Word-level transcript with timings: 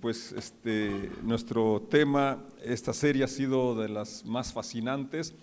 pues 0.00 0.32
este, 0.32 1.10
nuestro 1.22 1.86
tema, 1.90 2.44
esta 2.62 2.92
serie 2.92 3.24
ha 3.24 3.28
sido 3.28 3.74
de 3.74 3.88
las 3.88 4.24
más 4.24 4.52
fascinantes, 4.52 5.34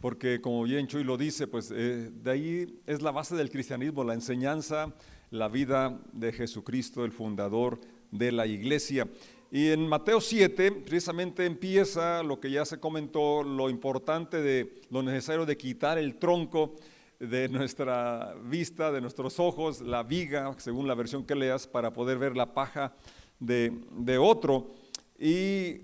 porque 0.00 0.40
como 0.40 0.62
bien 0.62 0.86
Chuy 0.86 1.04
lo 1.04 1.16
dice, 1.16 1.46
pues 1.46 1.72
eh, 1.74 2.10
de 2.12 2.30
ahí 2.30 2.80
es 2.86 3.02
la 3.02 3.10
base 3.10 3.34
del 3.34 3.50
cristianismo, 3.50 4.04
la 4.04 4.14
enseñanza, 4.14 4.92
la 5.30 5.48
vida 5.48 5.98
de 6.12 6.32
Jesucristo, 6.32 7.04
el 7.04 7.12
fundador 7.12 7.80
de 8.10 8.30
la 8.30 8.46
iglesia. 8.46 9.08
Y 9.50 9.70
en 9.70 9.88
Mateo 9.88 10.20
7 10.20 10.72
precisamente 10.72 11.46
empieza 11.46 12.22
lo 12.22 12.40
que 12.40 12.50
ya 12.50 12.64
se 12.64 12.78
comentó, 12.78 13.42
lo 13.42 13.70
importante 13.70 14.42
de 14.42 14.74
lo 14.90 15.02
necesario 15.02 15.46
de 15.46 15.56
quitar 15.56 15.98
el 15.98 16.16
tronco 16.16 16.74
de 17.18 17.48
nuestra 17.48 18.34
vista, 18.44 18.92
de 18.92 19.00
nuestros 19.00 19.38
ojos, 19.40 19.80
la 19.80 20.02
viga, 20.02 20.54
según 20.58 20.86
la 20.86 20.94
versión 20.94 21.24
que 21.24 21.34
leas, 21.34 21.66
para 21.66 21.92
poder 21.92 22.18
ver 22.18 22.36
la 22.36 22.52
paja 22.52 22.94
de, 23.38 24.18
otro. 24.18 24.74
Y 25.18 25.80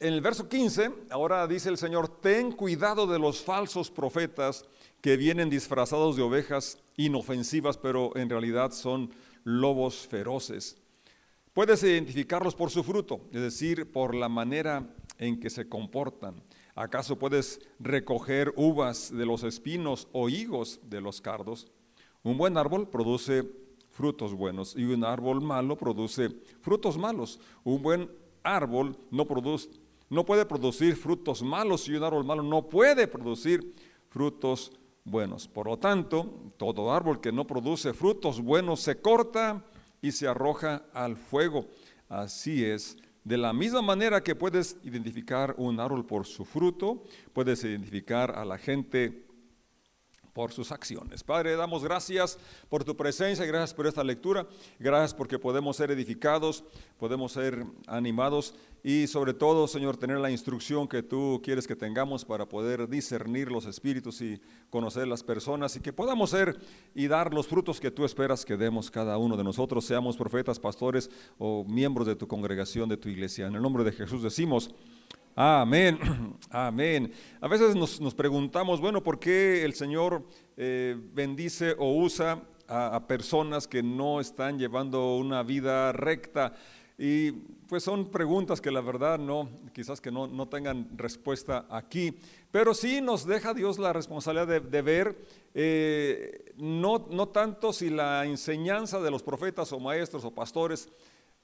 en 0.00 0.14
el 0.14 0.20
verso 0.20 0.48
15, 0.48 0.90
ahora 1.10 1.46
dice 1.46 1.68
el 1.68 1.78
Señor, 1.78 2.20
ten 2.20 2.52
cuidado 2.52 3.06
de 3.06 3.18
los 3.18 3.42
falsos 3.42 3.90
profetas 3.90 4.64
que 5.00 5.16
vienen 5.16 5.50
disfrazados 5.50 6.16
de 6.16 6.22
ovejas 6.22 6.78
inofensivas, 6.96 7.76
pero 7.76 8.16
en 8.16 8.28
realidad 8.28 8.72
son 8.72 9.10
lobos 9.44 10.06
feroces. 10.08 10.76
Puedes 11.52 11.82
identificarlos 11.82 12.54
por 12.54 12.70
su 12.70 12.84
fruto, 12.84 13.20
es 13.32 13.40
decir, 13.40 13.90
por 13.90 14.14
la 14.14 14.28
manera 14.28 14.86
en 15.18 15.40
que 15.40 15.50
se 15.50 15.68
comportan. 15.68 16.42
¿Acaso 16.74 17.18
puedes 17.18 17.60
recoger 17.80 18.52
uvas 18.56 19.10
de 19.12 19.26
los 19.26 19.42
espinos 19.42 20.06
o 20.12 20.28
higos 20.28 20.78
de 20.84 21.00
los 21.00 21.20
cardos? 21.20 21.66
Un 22.22 22.38
buen 22.38 22.56
árbol 22.56 22.88
produce 22.88 23.44
frutos 23.98 24.32
buenos 24.32 24.76
y 24.76 24.84
un 24.84 25.04
árbol 25.04 25.40
malo 25.40 25.76
produce 25.76 26.30
frutos 26.60 26.96
malos. 26.96 27.40
Un 27.64 27.82
buen 27.82 28.08
árbol 28.44 28.96
no, 29.10 29.26
produce, 29.26 29.70
no 30.08 30.24
puede 30.24 30.46
producir 30.46 30.94
frutos 30.94 31.42
malos 31.42 31.88
y 31.88 31.96
un 31.96 32.04
árbol 32.04 32.24
malo 32.24 32.44
no 32.44 32.68
puede 32.68 33.08
producir 33.08 33.74
frutos 34.08 34.70
buenos. 35.02 35.48
Por 35.48 35.66
lo 35.66 35.78
tanto, 35.78 36.52
todo 36.56 36.92
árbol 36.92 37.20
que 37.20 37.32
no 37.32 37.44
produce 37.44 37.92
frutos 37.92 38.40
buenos 38.40 38.78
se 38.78 39.00
corta 39.00 39.64
y 40.00 40.12
se 40.12 40.28
arroja 40.28 40.84
al 40.94 41.16
fuego. 41.16 41.66
Así 42.08 42.64
es. 42.64 42.96
De 43.24 43.36
la 43.36 43.52
misma 43.52 43.82
manera 43.82 44.22
que 44.22 44.36
puedes 44.36 44.76
identificar 44.84 45.56
un 45.58 45.80
árbol 45.80 46.06
por 46.06 46.24
su 46.24 46.44
fruto, 46.44 47.02
puedes 47.32 47.64
identificar 47.64 48.30
a 48.30 48.44
la 48.44 48.58
gente 48.58 49.26
por 50.38 50.52
sus 50.52 50.70
acciones. 50.70 51.24
Padre, 51.24 51.56
damos 51.56 51.82
gracias 51.82 52.38
por 52.68 52.84
tu 52.84 52.96
presencia, 52.96 53.44
gracias 53.44 53.74
por 53.74 53.88
esta 53.88 54.04
lectura, 54.04 54.46
gracias 54.78 55.12
porque 55.12 55.36
podemos 55.36 55.76
ser 55.76 55.90
edificados, 55.90 56.62
podemos 56.96 57.32
ser 57.32 57.66
animados 57.88 58.54
y 58.84 59.08
sobre 59.08 59.34
todo, 59.34 59.66
Señor, 59.66 59.96
tener 59.96 60.18
la 60.18 60.30
instrucción 60.30 60.86
que 60.86 61.02
tú 61.02 61.40
quieres 61.42 61.66
que 61.66 61.74
tengamos 61.74 62.24
para 62.24 62.48
poder 62.48 62.88
discernir 62.88 63.50
los 63.50 63.66
espíritus 63.66 64.20
y 64.20 64.40
conocer 64.70 65.08
las 65.08 65.24
personas 65.24 65.74
y 65.74 65.80
que 65.80 65.92
podamos 65.92 66.30
ser 66.30 66.56
y 66.94 67.08
dar 67.08 67.34
los 67.34 67.48
frutos 67.48 67.80
que 67.80 67.90
tú 67.90 68.04
esperas 68.04 68.44
que 68.44 68.56
demos 68.56 68.92
cada 68.92 69.18
uno 69.18 69.36
de 69.36 69.42
nosotros, 69.42 69.86
seamos 69.86 70.16
profetas, 70.16 70.60
pastores 70.60 71.10
o 71.38 71.64
miembros 71.64 72.06
de 72.06 72.14
tu 72.14 72.28
congregación, 72.28 72.88
de 72.88 72.96
tu 72.96 73.08
iglesia. 73.08 73.48
En 73.48 73.56
el 73.56 73.62
nombre 73.62 73.82
de 73.82 73.90
Jesús 73.90 74.22
decimos, 74.22 74.70
Amén, 75.40 76.00
amén. 76.50 77.12
A 77.40 77.46
veces 77.46 77.76
nos, 77.76 78.12
preguntamos, 78.16 78.80
bueno, 78.80 79.04
¿por 79.04 79.20
qué 79.20 79.64
el 79.64 79.72
Señor 79.72 80.24
eh, 80.56 80.96
bendice 81.12 81.76
o 81.78 81.94
usa 81.94 82.42
a, 82.66 83.06
personas 83.06 83.68
que 83.68 83.80
no 83.80 84.18
están 84.18 84.58
llevando 84.58 85.14
una 85.14 85.44
vida 85.44 85.92
recta? 85.92 86.54
Y 86.98 87.30
pues 87.68 87.84
son 87.84 88.10
preguntas 88.10 88.60
que 88.60 88.72
la 88.72 88.80
verdad 88.80 89.16
no, 89.16 89.48
quizás 89.72 90.00
que 90.00 90.10
no, 90.10 90.48
tengan 90.48 90.88
respuesta 90.96 91.66
aquí, 91.70 92.18
pero 92.50 92.74
sí 92.74 93.00
nos 93.00 93.24
deja 93.24 93.54
Dios 93.54 93.78
la 93.78 93.92
responsabilidad 93.92 94.60
de, 94.60 94.82
ver 94.82 95.24
eh, 95.54 96.52
no, 96.56 97.06
no 97.12 97.28
tanto 97.28 97.72
si 97.72 97.90
la 97.90 98.24
enseñanza 98.24 98.98
de 98.98 99.12
los 99.12 99.22
profetas 99.22 99.72
o 99.72 99.78
maestros 99.78 100.24
o 100.24 100.34
pastores 100.34 100.88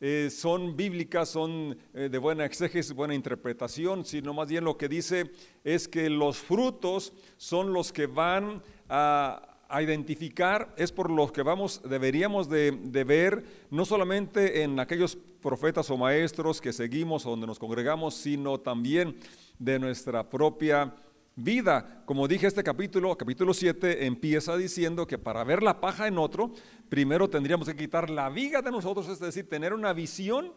eh, 0.00 0.28
son 0.30 0.76
bíblicas, 0.76 1.28
son 1.28 1.78
eh, 1.94 2.08
de 2.10 2.18
buena 2.18 2.44
exégesis, 2.44 2.92
buena 2.92 3.14
interpretación, 3.14 4.04
sino 4.04 4.34
más 4.34 4.48
bien 4.48 4.64
lo 4.64 4.76
que 4.76 4.88
dice 4.88 5.30
es 5.62 5.86
que 5.86 6.10
los 6.10 6.38
frutos 6.38 7.12
son 7.36 7.72
los 7.72 7.92
que 7.92 8.06
van 8.06 8.62
a, 8.88 9.50
identificar, 9.80 10.72
es 10.76 10.92
por 10.92 11.10
los 11.10 11.32
que 11.32 11.42
vamos, 11.42 11.80
deberíamos 11.88 12.48
de, 12.48 13.04
ver, 13.04 13.44
no 13.70 13.84
solamente 13.84 14.62
en 14.62 14.78
aquellos 14.78 15.16
profetas 15.40 15.90
o 15.90 15.96
maestros 15.96 16.60
que 16.60 16.72
seguimos 16.72 17.26
o 17.26 17.30
donde 17.30 17.48
nos 17.48 17.58
congregamos, 17.58 18.14
sino 18.14 18.60
también 18.60 19.16
de 19.58 19.80
nuestra 19.80 20.28
propia 20.30 20.94
vida. 21.36 22.02
Como 22.06 22.28
dije, 22.28 22.46
este 22.46 22.62
capítulo, 22.62 23.16
capítulo 23.16 23.54
7, 23.54 24.06
empieza 24.06 24.56
diciendo 24.56 25.06
que 25.06 25.18
para 25.18 25.44
ver 25.44 25.62
la 25.62 25.80
paja 25.80 26.06
en 26.06 26.18
otro, 26.18 26.52
primero 26.88 27.28
tendríamos 27.28 27.68
que 27.68 27.76
quitar 27.76 28.10
la 28.10 28.28
viga 28.28 28.62
de 28.62 28.70
nosotros, 28.70 29.08
es 29.08 29.18
decir, 29.18 29.48
tener 29.48 29.72
una 29.72 29.92
visión 29.92 30.52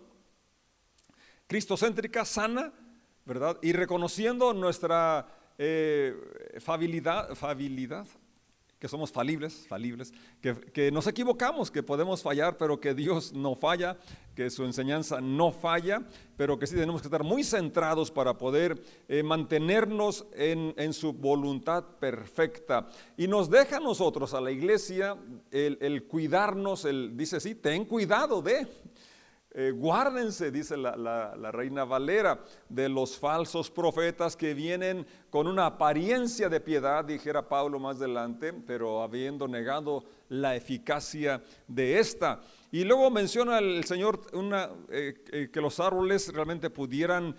cristocéntrica, 1.48 2.26
sana, 2.26 2.74
¿verdad? 3.26 3.58
Y 3.62 3.72
reconociendo 3.74 4.54
nuestra 4.54 5.28
eh, 5.58 6.14
fabilidad, 6.60 7.36
que 8.80 8.88
somos 8.88 9.12
falibles, 9.12 9.66
falibles, 9.68 10.14
que, 10.42 10.92
nos 10.92 11.08
equivocamos, 11.08 11.72
que 11.72 11.82
podemos 11.82 12.22
fallar, 12.22 12.58
pero 12.58 12.80
que 12.80 12.94
Dios 12.94 13.34
no 13.34 13.56
falla, 13.56 13.98
que 14.36 14.52
su 14.52 14.66
enseñanza 14.66 15.20
no 15.20 15.52
falla, 15.52 16.04
pero 16.36 16.60
que 16.60 16.68
sí 16.68 16.76
tenemos 16.76 17.02
que 17.02 17.08
estar 17.08 17.24
muy 17.24 17.44
centrados 17.44 18.12
para 18.12 18.38
poder 18.38 18.80
eh, 19.08 19.24
mantenernos 19.24 20.28
en, 20.34 20.94
su 20.94 21.12
voluntad 21.14 21.84
perfecta. 22.00 22.88
Y 23.18 23.28
nos 23.28 23.50
deja 23.50 23.78
a 23.78 23.80
nosotros, 23.80 24.36
a 24.36 24.42
la 24.42 24.52
iglesia, 24.52 25.18
el, 25.50 25.80
el 25.82 26.04
cuidarnos, 26.04 26.86
el, 26.86 27.18
dice, 27.18 27.40
sí, 27.40 27.56
ten 27.56 27.86
cuidado 27.86 28.44
de, 28.44 28.68
eh, 29.60 29.72
guárdense, 29.72 30.52
dice 30.52 30.78
la, 30.78 31.52
reina 31.52 31.84
Valera, 31.84 32.40
de 32.70 32.88
los 32.88 33.18
falsos 33.18 33.72
profetas 33.72 34.38
que 34.38 34.54
vienen 34.54 35.08
con 35.32 35.48
una 35.48 35.66
apariencia 35.66 36.48
de 36.48 36.60
piedad, 36.60 37.04
dijera 37.04 37.50
Pablo 37.50 37.80
más 37.80 37.98
adelante, 37.98 38.54
pero 38.54 39.02
habiendo 39.02 39.48
negado 39.48 40.04
la 40.30 40.56
eficacia 40.56 41.42
de 41.68 42.00
esta. 42.00 42.42
Y 42.72 42.84
luego 42.84 43.10
menciona 43.10 43.60
el 43.60 43.86
Señor 43.86 44.22
eh, 44.92 45.14
eh, 45.32 45.50
que 45.52 45.62
los 45.62 45.80
árboles 45.80 46.34
realmente 46.34 46.70
pudieran 46.70 47.36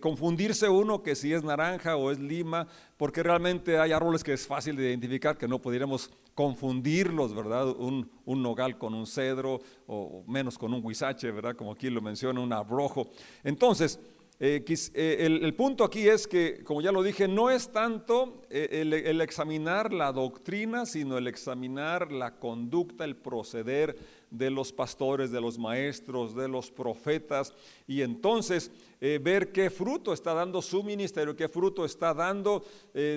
confundirse 0.00 0.68
uno 0.68 1.02
que 1.02 1.14
si 1.14 1.32
es 1.32 1.42
naranja 1.42 1.96
o 1.96 2.10
es 2.10 2.18
lima, 2.18 2.66
porque 2.96 3.22
realmente 3.22 3.78
hay 3.78 3.92
árboles 3.92 4.22
que 4.22 4.32
es 4.32 4.46
fácil 4.46 4.76
de 4.76 4.88
identificar 4.88 5.36
que 5.36 5.48
no 5.48 5.60
pudiéramos 5.60 6.10
confundirlos, 6.38 7.34
¿verdad? 7.34 7.66
Un, 7.66 8.08
nogal 8.24 8.78
con 8.78 8.94
un 8.94 9.08
cedro 9.08 9.60
o 9.88 10.22
menos 10.28 10.56
con 10.56 10.72
un 10.72 10.84
huizache, 10.84 11.32
¿verdad? 11.32 11.56
Como 11.56 11.72
aquí 11.72 11.90
lo 11.90 12.00
menciona, 12.00 12.38
un 12.38 12.52
abrojo. 12.52 13.10
Entonces, 13.42 13.98
eh, 14.40 14.64
eh, 14.94 15.16
el, 15.26 15.54
punto 15.54 15.82
aquí 15.82 16.08
es 16.08 16.28
que, 16.28 16.62
como 16.62 16.80
ya 16.80 16.92
lo 16.92 17.02
dije, 17.02 17.26
no 17.26 17.50
es 17.50 17.72
tanto 17.72 18.42
eh, 18.50 18.68
el, 19.04 19.20
examinar 19.20 19.92
la 19.92 20.12
doctrina, 20.12 20.86
sino 20.86 21.18
el 21.18 21.26
examinar 21.26 22.12
la 22.12 22.38
conducta, 22.38 23.04
el 23.04 23.16
proceder 23.16 23.98
de 24.30 24.50
los 24.50 24.72
pastores, 24.72 25.32
de 25.32 25.40
los 25.40 25.58
maestros, 25.58 26.36
de 26.36 26.46
los 26.46 26.70
profetas, 26.70 27.52
y 27.88 28.02
entonces 28.02 28.70
ver 29.00 29.52
qué 29.52 29.70
fruto 29.70 30.12
está 30.12 30.34
dando 30.34 30.60
su 30.60 30.82
ministerio, 30.82 31.34
qué 31.34 31.48
fruto 31.48 31.84
está 31.84 32.12
dando 32.12 32.62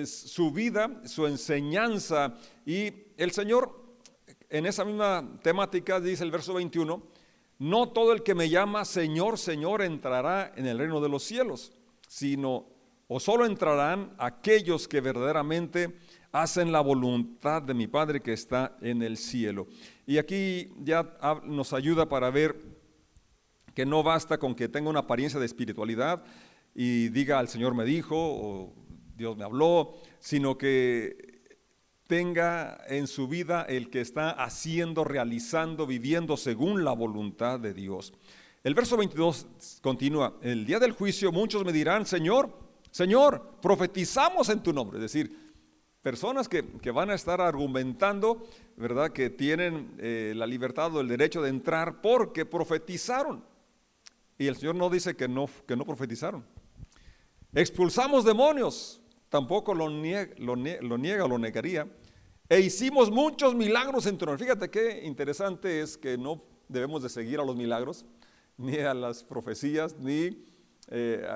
su 0.06 0.50
vida, 0.52 1.02
su 1.04 1.26
enseñanza. 1.26 2.34
Y 2.64 2.90
el 3.18 3.32
Señor, 3.32 3.78
en 4.48 4.64
esa 4.64 4.84
misma 4.84 5.38
temática, 5.42 6.00
dice 6.00 6.24
el 6.24 6.30
verso 6.30 6.54
21, 6.54 7.02
no 7.58 7.88
todo 7.88 8.12
el 8.12 8.22
que 8.22 8.34
me 8.34 8.48
llama 8.48 8.84
Señor, 8.84 9.38
Señor 9.38 9.82
entrará 9.82 10.52
en 10.56 10.66
el 10.66 10.78
reino 10.78 11.00
de 11.00 11.08
los 11.08 11.22
cielos, 11.22 11.72
sino 12.08 12.66
o 13.08 13.20
solo 13.20 13.44
entrarán 13.44 14.14
aquellos 14.18 14.88
que 14.88 15.00
verdaderamente 15.00 15.98
hacen 16.32 16.72
la 16.72 16.80
voluntad 16.80 17.62
de 17.62 17.74
mi 17.74 17.86
Padre 17.86 18.20
que 18.20 18.32
está 18.32 18.76
en 18.80 19.02
el 19.02 19.18
cielo. 19.18 19.66
Y 20.06 20.18
aquí 20.18 20.72
ya 20.78 21.18
nos 21.44 21.72
ayuda 21.72 22.08
para 22.08 22.30
ver 22.30 22.56
que 23.74 23.86
no 23.86 24.02
basta 24.02 24.38
con 24.38 24.54
que 24.54 24.68
tenga 24.68 24.90
una 24.90 25.00
apariencia 25.00 25.38
de 25.38 25.46
espiritualidad 25.46 26.24
y 26.74 27.08
diga 27.08 27.38
al 27.38 27.48
Señor 27.48 27.74
me 27.74 27.84
dijo 27.84 28.16
o 28.16 28.74
Dios 29.14 29.36
me 29.36 29.44
habló, 29.44 29.94
sino 30.18 30.56
que 30.56 31.31
tenga 32.12 32.78
en 32.88 33.06
su 33.06 33.26
vida 33.26 33.62
el 33.62 33.88
que 33.88 34.02
está 34.02 34.32
haciendo, 34.32 35.02
realizando, 35.02 35.86
viviendo 35.86 36.36
según 36.36 36.84
la 36.84 36.92
voluntad 36.92 37.58
de 37.58 37.72
Dios. 37.72 38.12
El 38.62 38.74
verso 38.74 38.98
22 38.98 39.46
continúa, 39.80 40.34
el 40.42 40.66
día 40.66 40.78
del 40.78 40.92
juicio 40.92 41.32
muchos 41.32 41.64
me 41.64 41.72
dirán, 41.72 42.04
Señor, 42.04 42.50
Señor, 42.90 43.56
profetizamos 43.62 44.50
en 44.50 44.62
tu 44.62 44.74
nombre. 44.74 44.98
Es 44.98 45.10
decir, 45.10 45.54
personas 46.02 46.50
que, 46.50 46.90
van 46.90 47.08
a 47.08 47.14
estar 47.14 47.40
argumentando, 47.40 48.46
¿verdad? 48.76 49.10
Que 49.10 49.30
tienen 49.30 49.94
eh, 49.98 50.34
la 50.36 50.46
libertad 50.46 50.94
o 50.94 51.00
el 51.00 51.08
derecho 51.08 51.40
de 51.40 51.48
entrar 51.48 52.02
porque 52.02 52.44
profetizaron. 52.44 53.42
y 54.36 54.48
el 54.48 54.56
Señor 54.56 54.74
no 54.74 54.90
dice 54.90 55.16
que 55.16 55.28
no, 55.28 55.48
que 55.66 55.76
no 55.76 55.86
profetizaron. 55.86 56.44
Expulsamos 57.54 58.22
demonios, 58.22 59.00
tampoco 59.30 59.72
lo 59.72 59.88
niega, 59.88 60.34
lo, 60.36 60.56
niega, 60.98 61.24
o 61.24 61.28
lo 61.28 61.38
negaría. 61.38 61.88
E 62.52 62.60
hicimos 62.60 63.10
muchos 63.10 63.54
milagros 63.54 64.04
en 64.04 64.18
tu 64.18 64.26
nombre. 64.26 64.44
Fíjate 64.44 64.68
qué 64.68 65.06
interesante 65.06 65.80
es 65.80 65.96
que 65.96 66.18
no 66.18 66.44
debemos 66.68 67.02
de 67.02 67.08
seguir 67.08 67.40
a 67.40 67.46
los 67.46 67.56
milagros, 67.56 68.04
ni 68.58 68.76
a 68.76 68.92
las 68.92 69.24
profecías, 69.24 69.96
ni 69.98 70.44
eh, 70.88 71.26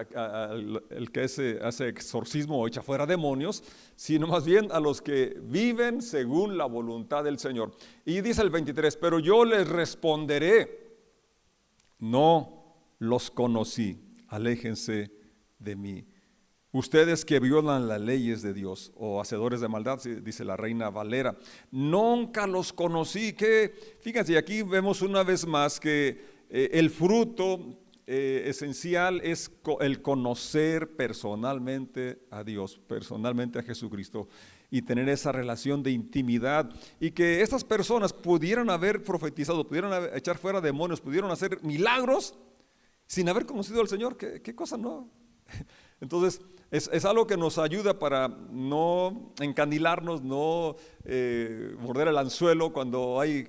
el 0.90 1.10
que 1.10 1.22
hace, 1.22 1.88
exorcismo 1.88 2.60
o 2.60 2.68
echa 2.68 2.82
fuera 2.82 3.06
demonios, 3.06 3.64
sino 3.94 4.26
más 4.26 4.44
bien 4.44 4.68
a 4.70 4.78
los 4.78 5.00
que 5.00 5.40
viven 5.42 6.02
según 6.02 6.58
la 6.58 6.66
voluntad 6.66 7.24
del 7.24 7.38
Señor. 7.38 7.72
Y 8.04 8.20
dice 8.20 8.42
el 8.42 8.50
23, 8.50 8.94
pero 8.98 9.18
yo 9.18 9.46
les 9.46 9.66
responderé, 9.66 10.98
no 11.98 12.74
los 12.98 13.30
conocí, 13.30 13.98
aléjense 14.28 15.10
de 15.58 15.76
mí. 15.76 16.06
Ustedes 16.76 17.24
que 17.24 17.40
violan 17.40 17.88
las 17.88 18.02
leyes 18.02 18.42
de 18.42 18.52
Dios 18.52 18.92
o 18.96 19.18
hacedores 19.18 19.62
de 19.62 19.68
maldad, 19.68 19.98
dice 20.22 20.44
la 20.44 20.58
reina 20.58 20.90
Valera, 20.90 21.34
nunca 21.70 22.46
los 22.46 22.74
conocí. 22.74 23.32
Que 23.32 23.72
fíjense, 24.00 24.36
aquí 24.36 24.60
vemos 24.60 25.00
una 25.00 25.22
vez 25.22 25.46
más 25.46 25.80
que 25.80 26.22
eh, 26.50 26.68
el 26.72 26.90
fruto 26.90 27.78
eh, 28.06 28.42
esencial 28.44 29.22
es 29.24 29.50
el 29.80 30.02
conocer 30.02 30.94
personalmente 30.96 32.20
a 32.30 32.44
Dios, 32.44 32.78
personalmente 32.86 33.58
a 33.58 33.62
Jesucristo 33.62 34.28
y 34.70 34.82
tener 34.82 35.08
esa 35.08 35.32
relación 35.32 35.82
de 35.82 35.92
intimidad 35.92 36.70
y 37.00 37.12
que 37.12 37.40
estas 37.40 37.64
personas 37.64 38.12
pudieran 38.12 38.68
haber 38.68 39.02
profetizado, 39.02 39.66
pudieran 39.66 40.10
echar 40.14 40.36
fuera 40.36 40.60
demonios, 40.60 41.00
pudieron 41.00 41.30
hacer 41.30 41.58
milagros 41.62 42.36
sin 43.06 43.30
haber 43.30 43.46
conocido 43.46 43.80
al 43.80 43.88
Señor. 43.88 44.18
¿Qué, 44.18 44.54
cosa 44.54 44.76
no? 44.76 45.08
Entonces, 46.02 46.42
es, 46.70 47.04
algo 47.04 47.26
que 47.26 47.36
nos 47.36 47.58
ayuda 47.58 47.98
para 47.98 48.28
no 48.50 49.32
encandilarnos, 49.40 50.22
no 50.22 50.76
eh, 51.04 51.74
morder 51.78 52.08
el 52.08 52.18
anzuelo 52.18 52.72
cuando 52.72 53.20
hay 53.20 53.46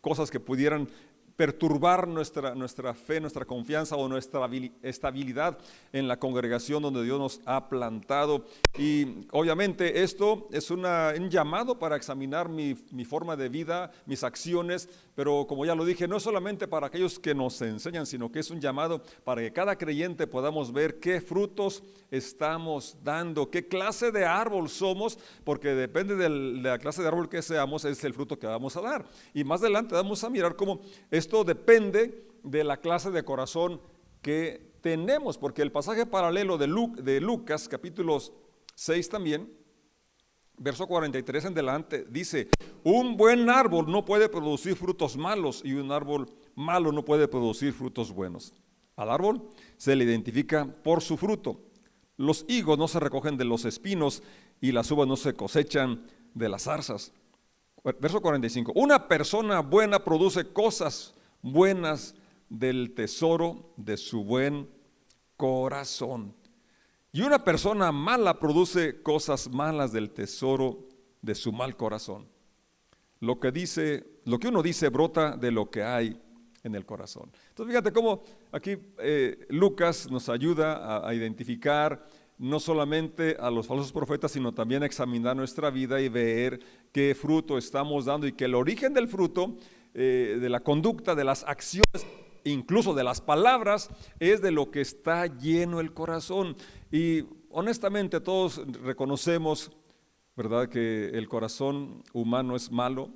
cosas 0.00 0.30
que 0.30 0.40
pudieran 0.40 0.88
perturbar 1.36 2.06
nuestra, 2.06 2.54
nuestra 2.54 2.94
fe, 2.94 3.20
nuestra 3.20 3.44
confianza 3.44 3.96
o 3.96 4.08
nuestra 4.08 4.48
estabilidad 4.82 5.58
en 5.92 6.06
la 6.06 6.18
congregación 6.18 6.82
donde 6.82 7.02
Dios 7.02 7.18
nos 7.18 7.40
ha 7.44 7.68
plantado. 7.68 8.44
Y 8.78 9.26
obviamente 9.32 10.02
esto 10.02 10.48
es 10.52 10.70
un 10.70 10.84
llamado 11.30 11.78
para 11.78 11.96
examinar 11.96 12.48
mi, 12.48 12.76
mi, 12.92 13.04
forma 13.04 13.36
de 13.36 13.48
vida, 13.48 13.90
mis 14.06 14.22
acciones, 14.22 14.88
pero 15.14 15.46
como 15.46 15.64
ya 15.64 15.74
lo 15.74 15.84
dije, 15.84 16.08
no 16.08 16.16
es 16.16 16.22
solamente 16.22 16.66
para 16.66 16.88
aquellos 16.88 17.18
que 17.18 17.34
nos 17.34 17.60
enseñan, 17.62 18.06
sino 18.06 18.32
que 18.32 18.40
es 18.40 18.50
un 18.50 18.60
llamado 18.60 19.02
para 19.22 19.42
que 19.42 19.52
cada 19.52 19.76
creyente 19.76 20.26
podamos 20.26 20.72
ver 20.72 20.98
qué 20.98 21.20
frutos 21.20 21.82
estamos 22.10 22.96
dando, 23.02 23.50
qué 23.50 23.68
clase 23.68 24.10
de 24.10 24.24
árbol 24.24 24.68
somos, 24.68 25.18
porque 25.44 25.74
depende 25.74 26.16
de 26.16 26.28
la 26.28 26.78
clase 26.78 27.02
de 27.02 27.08
árbol 27.08 27.28
que 27.28 27.42
seamos, 27.42 27.84
es 27.84 28.02
el 28.04 28.14
fruto 28.14 28.38
que 28.38 28.46
vamos 28.46 28.76
a 28.76 28.80
dar. 28.80 29.06
Y 29.32 29.44
más 29.44 29.60
adelante 29.60 29.94
vamos 29.94 30.24
a 30.24 30.30
mirar 30.30 30.56
cómo 30.56 30.80
esto 31.10 31.44
depende 31.44 32.26
de 32.42 32.64
la 32.64 32.76
clase 32.78 33.10
de 33.10 33.24
corazón 33.24 33.80
que 34.20 34.74
tenemos, 34.80 35.38
porque 35.38 35.62
el 35.62 35.72
pasaje 35.72 36.06
paralelo 36.06 36.58
de, 36.58 37.20
Lucas, 37.20 37.68
capítulo 37.68 38.18
6 38.74 39.08
también, 39.08 39.50
verso 40.56 40.86
43 40.86 41.46
en 41.46 41.54
delante, 41.54 42.04
dice, 42.08 42.48
un 42.82 43.16
buen 43.16 43.50
árbol 43.50 43.90
no 43.90 44.04
puede 44.04 44.28
producir 44.28 44.76
frutos 44.76 45.16
malos 45.16 45.62
y 45.64 45.72
un 45.74 45.90
árbol 45.92 46.30
malo 46.54 46.92
no 46.92 47.04
puede 47.04 47.28
producir 47.28 47.72
frutos 47.72 48.12
buenos. 48.12 48.54
Al 48.96 49.10
árbol 49.10 49.48
se 49.76 49.96
le 49.96 50.04
identifica 50.04 50.64
por 50.64 51.02
su 51.02 51.16
fruto. 51.16 51.60
Los 52.16 52.44
higos 52.48 52.78
no 52.78 52.86
se 52.86 53.00
recogen 53.00 53.36
de 53.36 53.44
los 53.44 53.64
espinos 53.64 54.22
y 54.60 54.72
las 54.72 54.90
uvas 54.90 55.08
no 55.08 55.16
se 55.16 55.34
cosechan 55.34 56.06
de 56.32 56.48
las 56.48 56.62
zarzas. 56.62 57.12
Verso 58.00 58.20
45. 58.20 58.72
Una 58.76 59.08
persona 59.08 59.60
buena 59.60 60.02
produce 60.02 60.52
cosas 60.52 61.14
buenas 61.42 62.14
del 62.48 62.94
tesoro 62.94 63.74
de 63.76 63.96
su 63.96 64.24
buen 64.24 64.68
corazón. 65.36 66.34
Y 67.14 67.22
una 67.22 67.44
persona 67.44 67.92
mala 67.92 68.40
produce 68.40 69.00
cosas 69.00 69.48
malas 69.48 69.92
del 69.92 70.10
tesoro 70.10 70.88
de 71.22 71.36
su 71.36 71.52
mal 71.52 71.76
corazón. 71.76 72.26
Lo 73.20 73.38
que 73.38 73.52
dice, 73.52 74.04
lo 74.24 74.40
que 74.40 74.48
uno 74.48 74.64
dice 74.64 74.88
brota 74.88 75.36
de 75.36 75.52
lo 75.52 75.70
que 75.70 75.84
hay 75.84 76.20
en 76.64 76.74
el 76.74 76.84
corazón. 76.84 77.30
Entonces 77.50 77.72
fíjate 77.72 77.92
cómo 77.92 78.24
aquí 78.50 78.76
eh, 78.98 79.46
Lucas 79.50 80.10
nos 80.10 80.28
ayuda 80.28 81.06
a 81.06 81.14
identificar 81.14 82.04
no 82.36 82.58
solamente 82.58 83.36
a 83.38 83.48
los 83.48 83.68
falsos 83.68 83.92
profetas, 83.92 84.32
sino 84.32 84.52
también 84.52 84.82
a 84.82 84.86
examinar 84.86 85.36
nuestra 85.36 85.70
vida 85.70 86.00
y 86.00 86.08
ver 86.08 86.58
qué 86.90 87.14
fruto 87.14 87.56
estamos 87.56 88.06
dando 88.06 88.26
y 88.26 88.32
que 88.32 88.46
el 88.46 88.56
origen 88.56 88.92
del 88.92 89.06
fruto, 89.06 89.54
eh, 89.94 90.38
de 90.40 90.48
la 90.48 90.58
conducta, 90.58 91.14
de 91.14 91.22
las 91.22 91.44
acciones, 91.44 92.04
incluso 92.44 92.94
de 92.94 93.04
las 93.04 93.20
palabras, 93.20 93.88
es 94.20 94.42
de 94.42 94.50
lo 94.50 94.70
que 94.70 94.80
está 94.80 95.26
lleno 95.26 95.80
el 95.80 95.92
corazón. 95.92 96.56
Y 96.90 97.24
honestamente 97.50 98.20
todos 98.20 98.60
reconocemos, 98.82 99.70
¿verdad?, 100.36 100.68
que 100.68 101.08
el 101.08 101.28
corazón 101.28 102.02
humano 102.12 102.56
es 102.56 102.70
malo, 102.70 103.10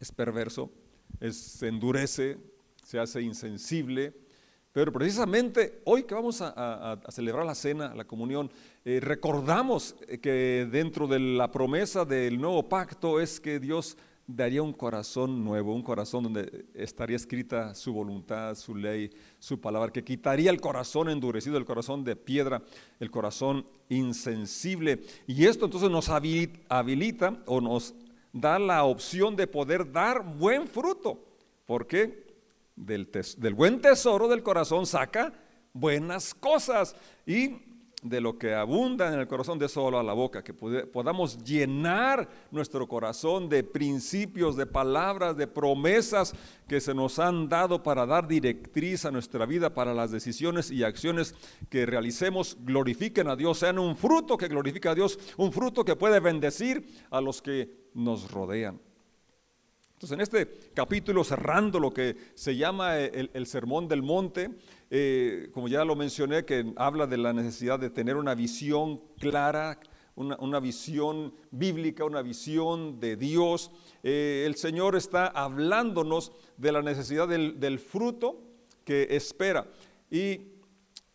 es 0.00 0.12
perverso, 0.12 0.70
se 1.30 1.68
endurece, 1.68 2.38
se 2.84 2.98
hace 2.98 3.22
insensible, 3.22 4.14
pero 4.72 4.90
precisamente 4.90 5.82
hoy 5.84 6.04
que 6.04 6.14
vamos 6.14 6.40
a, 6.40 6.98
celebrar 7.10 7.44
la 7.44 7.54
cena, 7.54 7.94
la 7.94 8.04
comunión, 8.04 8.50
eh, 8.84 9.00
recordamos 9.00 9.94
que 10.22 10.66
dentro 10.70 11.06
de 11.06 11.20
la 11.20 11.52
promesa 11.52 12.04
del 12.04 12.40
nuevo 12.40 12.68
pacto 12.68 13.20
es 13.20 13.38
que 13.38 13.60
Dios 13.60 13.98
daría 14.26 14.62
un 14.62 14.72
corazón 14.72 15.44
nuevo, 15.44 15.74
un 15.74 15.82
corazón 15.82 16.24
donde 16.24 16.66
estaría 16.74 17.16
escrita 17.16 17.74
su 17.74 17.92
voluntad, 17.92 18.54
su 18.54 18.74
ley, 18.74 19.10
su 19.38 19.60
palabra, 19.60 19.92
que 19.92 20.04
quitaría 20.04 20.50
el 20.50 20.60
corazón 20.60 21.08
endurecido, 21.10 21.58
el 21.58 21.64
corazón 21.64 22.04
de 22.04 22.16
piedra, 22.16 22.62
el 23.00 23.10
corazón 23.10 23.66
insensible. 23.88 25.02
Y 25.26 25.46
esto 25.46 25.66
entonces 25.66 25.90
nos 25.90 26.08
habilita 26.08 27.42
o 27.46 27.60
nos 27.60 27.94
da 28.32 28.58
la 28.58 28.84
opción 28.84 29.36
de 29.36 29.46
poder 29.46 29.90
dar 29.90 30.24
buen 30.24 30.66
fruto. 30.66 31.24
¿Por 31.66 31.86
qué? 31.86 32.32
del, 32.76 33.54
buen 33.54 33.80
tesoro 33.80 34.28
del 34.28 34.42
corazón 34.42 34.86
saca 34.86 35.32
buenas 35.72 36.34
cosas 36.34 36.94
y 37.26 37.71
de 38.02 38.20
lo 38.20 38.36
que 38.36 38.52
abunda 38.52 39.12
en 39.12 39.20
el 39.20 39.28
corazón 39.28 39.60
de 39.60 39.68
solo 39.68 39.98
a 39.98 40.02
la 40.02 40.12
boca, 40.12 40.42
que 40.42 40.52
podamos 40.52 41.38
llenar 41.44 42.28
nuestro 42.50 42.88
corazón 42.88 43.48
de 43.48 43.62
principios, 43.62 44.56
de 44.56 44.66
palabras, 44.66 45.36
de 45.36 45.46
promesas 45.46 46.34
que 46.66 46.80
se 46.80 46.94
nos 46.94 47.20
han 47.20 47.48
dado 47.48 47.82
para 47.82 48.04
dar 48.04 48.26
directriz 48.26 49.04
a 49.04 49.12
nuestra 49.12 49.46
vida, 49.46 49.72
para 49.72 49.94
las 49.94 50.10
decisiones 50.10 50.72
y 50.72 50.82
acciones 50.82 51.36
que 51.70 51.86
realicemos, 51.86 52.58
glorifiquen 52.60 53.28
a 53.28 53.36
Dios, 53.36 53.58
sean 53.58 53.78
un 53.78 53.96
fruto 53.96 54.36
que 54.36 54.48
glorifica 54.48 54.90
a 54.90 54.94
Dios, 54.96 55.18
un 55.36 55.52
fruto 55.52 55.84
que 55.84 55.94
puede 55.94 56.18
bendecir 56.18 56.84
a 57.08 57.20
los 57.20 57.40
que 57.40 57.70
nos 57.94 58.30
rodean. 58.32 58.80
Entonces, 60.02 60.16
en 60.16 60.20
este 60.20 60.72
capítulo, 60.74 61.22
cerrando 61.22 61.78
lo 61.78 61.94
que 61.94 62.16
se 62.34 62.56
llama 62.56 62.98
el, 62.98 63.46
Sermón 63.46 63.86
del 63.86 64.02
Monte, 64.02 64.50
eh, 64.90 65.48
como 65.54 65.68
ya 65.68 65.84
lo 65.84 65.94
mencioné, 65.94 66.44
que 66.44 66.72
habla 66.74 67.06
de 67.06 67.18
la 67.18 67.32
necesidad 67.32 67.78
de 67.78 67.88
tener 67.88 68.16
una 68.16 68.34
visión 68.34 69.00
clara, 69.20 69.78
una, 70.16 70.58
visión 70.58 71.32
bíblica, 71.52 72.04
una 72.04 72.20
visión 72.20 72.98
de 72.98 73.14
Dios, 73.14 73.70
eh, 74.02 74.42
el 74.44 74.56
Señor 74.56 74.96
está 74.96 75.28
hablándonos 75.28 76.32
de 76.56 76.72
la 76.72 76.82
necesidad 76.82 77.28
del, 77.28 77.78
fruto 77.78 78.40
que 78.84 79.06
espera. 79.08 79.68
Y 80.10 80.48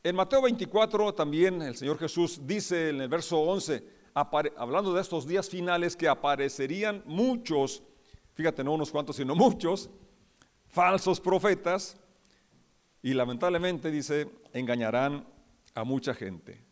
en 0.01 0.15
Mateo 0.15 0.43
24 0.43 1.13
también 1.13 1.61
el 1.61 1.75
Señor 1.75 1.97
Jesús 1.97 2.39
dice 2.47 2.91
en 2.91 3.01
el 3.01 3.09
verso 3.09 3.37
11, 3.37 3.83
hablando 4.13 4.93
de 4.93 5.01
estos 5.01 5.27
días 5.27 5.49
finales, 5.49 5.97
que 5.97 6.07
aparecerían 6.07 7.03
muchos 7.05 7.83
fíjate, 8.37 8.63
no 8.63 8.73
unos 8.73 8.91
cuantos, 8.91 9.15
sino 9.15 9.33
muchos, 9.33 9.89
falsos 10.67 11.19
profetas, 11.19 11.97
y 13.01 13.15
lamentablemente 13.15 13.89
dice, 13.89 14.29
engañarán 14.53 15.27
a 15.73 15.83
mucha 15.83 16.13
gente. 16.13 16.63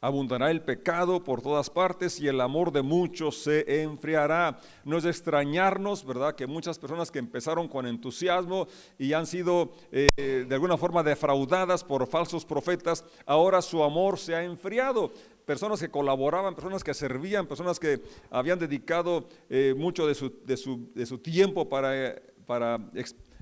Abundará 0.00 0.52
el 0.52 0.62
pecado 0.62 1.24
por 1.24 1.42
todas 1.42 1.70
partes 1.70 2.20
y 2.20 2.28
el 2.28 2.40
amor 2.40 2.70
de 2.70 2.82
muchos 2.82 3.42
se 3.42 3.82
enfriará. 3.82 4.60
No 4.84 4.96
es 4.96 5.02
de 5.02 5.10
extrañarnos, 5.10 6.04
¿verdad? 6.04 6.36
Que 6.36 6.46
muchas 6.46 6.78
personas 6.78 7.10
que 7.10 7.18
empezaron 7.18 7.66
con 7.66 7.84
entusiasmo 7.84 8.68
y 8.96 9.12
han 9.12 9.26
sido 9.26 9.72
eh, 9.90 10.44
de 10.48 10.54
alguna 10.54 10.76
forma 10.76 11.02
defraudadas 11.02 11.82
por 11.82 12.06
falsos 12.06 12.44
profetas, 12.44 13.04
ahora 13.26 13.60
su 13.60 13.82
amor 13.82 14.20
se 14.20 14.36
ha 14.36 14.44
enfriado 14.44 15.10
personas 15.44 15.80
que 15.80 15.90
colaboraban, 15.90 16.54
personas 16.54 16.84
que 16.84 16.94
servían, 16.94 17.46
personas 17.46 17.80
que 17.80 18.00
habían 18.30 18.60
dedicado 18.60 19.28
eh, 19.50 19.74
mucho 19.76 20.06
de 20.06 20.14
su, 20.14 20.32
de, 20.44 20.56
su, 20.56 20.92
de 20.94 21.06
su, 21.06 21.18
tiempo 21.18 21.68
para, 21.68 22.14
para 22.46 22.78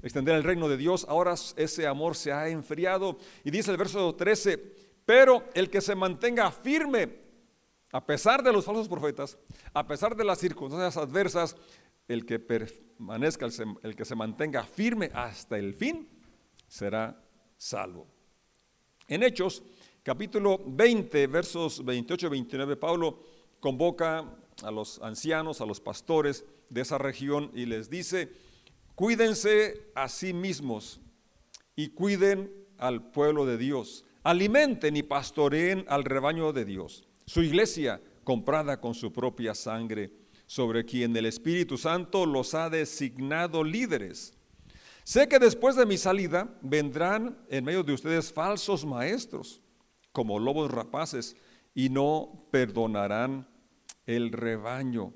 extender 0.02 0.36
el 0.36 0.44
reino 0.44 0.68
de 0.68 0.76
Dios, 0.76 1.04
ahora 1.08 1.34
ese 1.56 1.86
amor 1.86 2.14
se 2.14 2.32
ha 2.32 2.48
enfriado. 2.48 3.18
Y 3.44 3.50
dice 3.50 3.72
el 3.72 3.76
verso 3.76 4.14
13, 4.14 4.75
pero 5.06 5.44
el 5.54 5.70
que 5.70 5.80
se 5.80 5.94
mantenga 5.94 6.50
firme, 6.50 7.20
a 7.92 8.04
pesar 8.04 8.42
de 8.42 8.52
los 8.52 8.64
falsos 8.64 8.88
profetas, 8.88 9.38
a 9.72 9.86
pesar 9.86 10.16
de 10.16 10.24
las 10.24 10.38
circunstancias 10.38 10.96
adversas, 10.96 11.56
el 12.08 12.26
que 12.26 12.38
permanezca, 12.38 13.46
el, 13.82 13.96
que 13.96 14.04
se 14.04 14.14
mantenga 14.16 14.64
firme 14.64 15.10
hasta 15.14 15.56
el 15.56 15.74
fin, 15.74 16.08
será 16.66 17.24
salvo. 17.56 18.08
En 19.06 19.22
Hechos, 19.22 19.62
capítulo 20.02 20.60
20, 20.66 21.26
versos 21.28 21.84
28 21.84 22.26
y 22.26 22.30
29, 22.30 22.76
Pablo 22.76 23.20
convoca 23.60 24.24
a 24.64 24.70
los 24.72 25.00
ancianos, 25.02 25.60
a 25.60 25.66
los 25.66 25.80
pastores 25.80 26.44
de 26.68 26.80
esa 26.80 26.98
región 26.98 27.52
y 27.54 27.66
les 27.66 27.88
dice, 27.88 28.32
cuídense 28.96 29.90
a 29.94 30.08
sí 30.08 30.32
mismos 30.32 31.00
y 31.76 31.90
cuiden 31.90 32.52
al 32.78 33.10
pueblo 33.10 33.46
de 33.46 33.56
Dios, 33.56 34.04
alimenten 34.26 34.96
y 34.96 35.04
pastoreen 35.04 35.84
al 35.86 36.02
rebaño 36.02 36.52
de 36.52 36.64
Dios, 36.64 37.06
su 37.26 37.44
iglesia 37.44 38.00
comprada 38.24 38.80
con 38.80 38.92
su 38.92 39.12
propia 39.12 39.54
sangre 39.54 40.10
sobre 40.46 40.84
quien 40.84 41.16
el 41.16 41.26
Espíritu 41.26 41.78
Santo 41.78 42.26
los 42.26 42.52
ha 42.54 42.68
designado 42.68 43.62
líderes. 43.62 44.36
Sé 45.04 45.28
que 45.28 45.38
después 45.38 45.76
de 45.76 45.86
mi 45.86 45.96
salida 45.96 46.52
vendrán 46.60 47.38
en 47.48 47.64
medio 47.64 47.84
de 47.84 47.92
ustedes 47.92 48.32
falsos 48.32 48.84
maestros, 48.84 49.62
como 50.10 50.40
lobos 50.40 50.72
rapaces, 50.72 51.36
y 51.72 51.88
no 51.88 52.48
perdonarán 52.50 53.48
el 54.06 54.32
rebaño. 54.32 55.14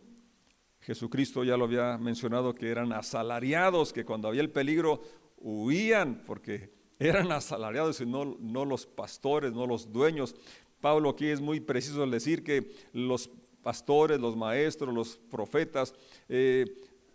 Jesucristo 0.83 1.43
ya 1.43 1.57
lo 1.57 1.64
había 1.64 1.99
mencionado 1.99 2.55
que 2.55 2.69
eran 2.69 2.93
asalariados, 2.93 3.93
que 3.93 4.05
cuando 4.05 4.29
había 4.29 4.43
el 4.43 4.50
peligro 4.50 5.02
huían 5.37 6.23
porque 6.25 6.80
eran 7.00 7.33
asalariados 7.33 8.00
y 8.00 8.07
no, 8.07 8.37
no 8.38 8.64
los 8.66 8.87
pastores, 8.87 9.52
no 9.52 9.66
los 9.66 9.90
dueños. 9.90 10.37
Pablo 10.80 11.09
aquí 11.11 11.26
es 11.28 11.40
muy 11.40 11.59
preciso 11.59 12.07
decir 12.07 12.45
que 12.45 12.71
los 12.92 13.30
pastores, 13.62 14.21
los 14.21 14.37
maestros, 14.37 14.95
los 14.95 15.16
profetas, 15.30 15.95
eh, 16.28 16.66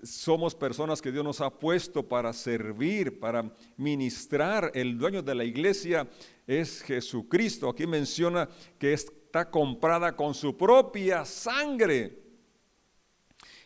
somos 0.02 0.56
personas 0.56 1.02
que 1.02 1.12
Dios 1.12 1.24
nos 1.24 1.40
ha 1.40 1.52
puesto 1.52 2.04
para 2.04 2.34
servir, 2.34 3.20
para 3.20 3.52
ministrar. 3.78 4.72
El 4.74 4.98
dueño 4.98 5.22
de 5.22 5.36
la 5.36 5.44
iglesia 5.44 6.08
es 6.48 6.82
Jesucristo. 6.82 7.70
Aquí 7.70 7.86
menciona 7.86 8.50
que 8.80 8.94
está 8.94 9.50
comprada 9.50 10.16
con 10.16 10.34
su 10.34 10.58
propia 10.58 11.26
sangre. 11.26 12.24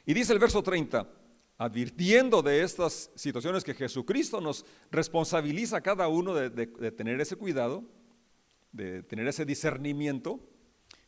Y 0.05 0.13
dice 0.13 0.33
el 0.33 0.39
verso 0.39 0.61
30, 0.61 1.07
advirtiendo 1.59 2.41
de 2.41 2.63
estas 2.63 3.11
situaciones 3.13 3.63
que 3.63 3.75
Jesucristo 3.75 4.41
nos 4.41 4.65
responsabiliza 4.89 5.77
a 5.77 5.81
cada 5.81 6.07
uno 6.07 6.33
de 6.33 6.91
tener 6.91 7.21
ese 7.21 7.35
cuidado, 7.35 7.83
de 8.71 9.03
tener 9.03 9.27
ese 9.27 9.45
discernimiento 9.45 10.39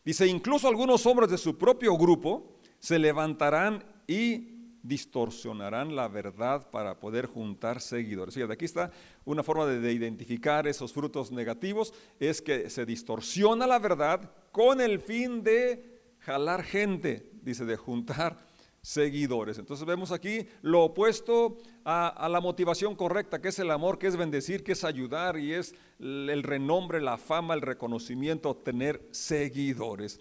Dice, 0.04 0.26
incluso 0.26 0.68
algunos 0.68 1.06
hombres 1.06 1.30
de 1.30 1.38
su 1.38 1.58
propio 1.58 1.96
grupo 1.96 2.56
se 2.80 2.98
levantarán 2.98 3.84
y 4.08 4.48
distorsionarán 4.82 5.96
la 5.96 6.08
verdad 6.08 6.72
para 6.72 7.00
poder 7.00 7.28
juntar 7.28 7.82
seguidores. 7.82 8.34
de 8.34 8.52
aquí 8.52 8.66
está 8.66 8.92
una 9.26 9.44
forma 9.44 9.68
de, 9.68 9.94
identificar 9.94 10.68
esos 10.68 10.92
frutos 10.92 11.32
negativos, 11.32 11.94
es 12.20 12.42
que 12.42 12.72
se 12.72 12.88
distorsiona 12.88 13.68
la 13.68 13.78
verdad 13.78 14.32
con 14.52 14.82
el 14.82 15.00
fin 15.00 15.44
de 15.44 16.02
jalar 16.18 16.64
gente, 16.64 17.30
dice, 17.44 17.66
de 17.66 17.78
juntar 17.78 18.51
seguidores. 18.82 19.58
Entonces 19.58 19.86
vemos 19.86 20.12
aquí 20.12 20.48
lo 20.62 20.84
opuesto 20.84 21.58
a, 21.86 22.28
la 22.30 22.42
motivación 22.42 22.96
correcta, 22.96 23.42
que 23.42 23.50
es 23.50 23.60
el 23.60 23.72
amor, 23.72 24.00
que 24.00 24.08
es 24.08 24.18
bendecir, 24.18 24.64
que 24.64 24.72
es 24.72 24.84
ayudar 24.84 25.38
y 25.38 25.54
es 25.54 25.76
el 26.00 26.44
renombre, 26.44 27.02
la 27.02 27.18
fama, 27.18 27.54
el 27.54 27.62
reconocimiento, 27.62 28.56
tener 28.56 29.08
seguidores. 29.12 30.20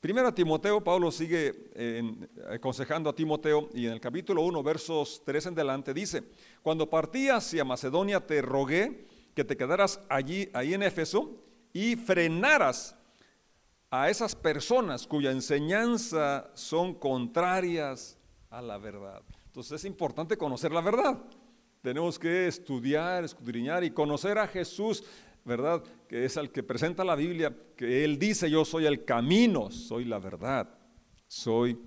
Primero 0.00 0.28
a 0.28 0.34
Timoteo, 0.34 0.82
Pablo 0.82 1.10
sigue 1.10 1.70
aconsejando 2.50 3.10
a 3.10 3.16
Timoteo 3.16 3.68
y 3.74 3.86
en 3.86 3.92
el 3.92 4.00
capítulo 4.00 4.42
1, 4.42 4.62
versos 4.62 5.22
3 5.24 5.46
en 5.46 5.54
delante 5.54 5.92
dice, 5.92 6.22
cuando 6.62 6.88
partí 6.88 7.28
hacia 7.28 7.64
Macedonia 7.64 8.24
te 8.24 8.40
rogué 8.40 9.06
que 9.34 9.44
te 9.44 9.56
quedaras 9.56 10.00
allí, 10.08 10.48
ahí 10.52 10.74
en 10.74 10.82
Éfeso 10.82 11.36
y 11.72 11.96
frenaras 11.96 12.97
a 13.90 14.10
esas 14.10 14.34
personas 14.34 15.06
cuya 15.06 15.30
enseñanza 15.30 16.50
son 16.54 16.94
contrarias 16.94 18.18
a 18.50 18.60
la 18.60 18.78
verdad. 18.78 19.22
Entonces 19.46 19.72
es 19.80 19.84
importante 19.84 20.36
conocer 20.36 20.72
la 20.72 20.80
verdad. 20.80 21.18
Tenemos 21.82 22.18
que 22.18 22.48
estudiar, 22.48 23.24
escudriñar 23.24 23.84
y 23.84 23.90
conocer 23.90 24.38
a 24.38 24.46
Jesús, 24.46 25.04
¿verdad? 25.44 25.82
Que 26.08 26.24
es 26.24 26.36
el 26.36 26.50
que 26.50 26.62
presenta 26.62 27.04
la 27.04 27.14
Biblia, 27.14 27.56
que 27.76 28.04
Él 28.04 28.18
dice, 28.18 28.50
yo 28.50 28.64
soy 28.64 28.86
el 28.86 29.04
camino, 29.04 29.70
soy 29.70 30.04
la 30.04 30.18
verdad, 30.18 30.68
soy 31.26 31.78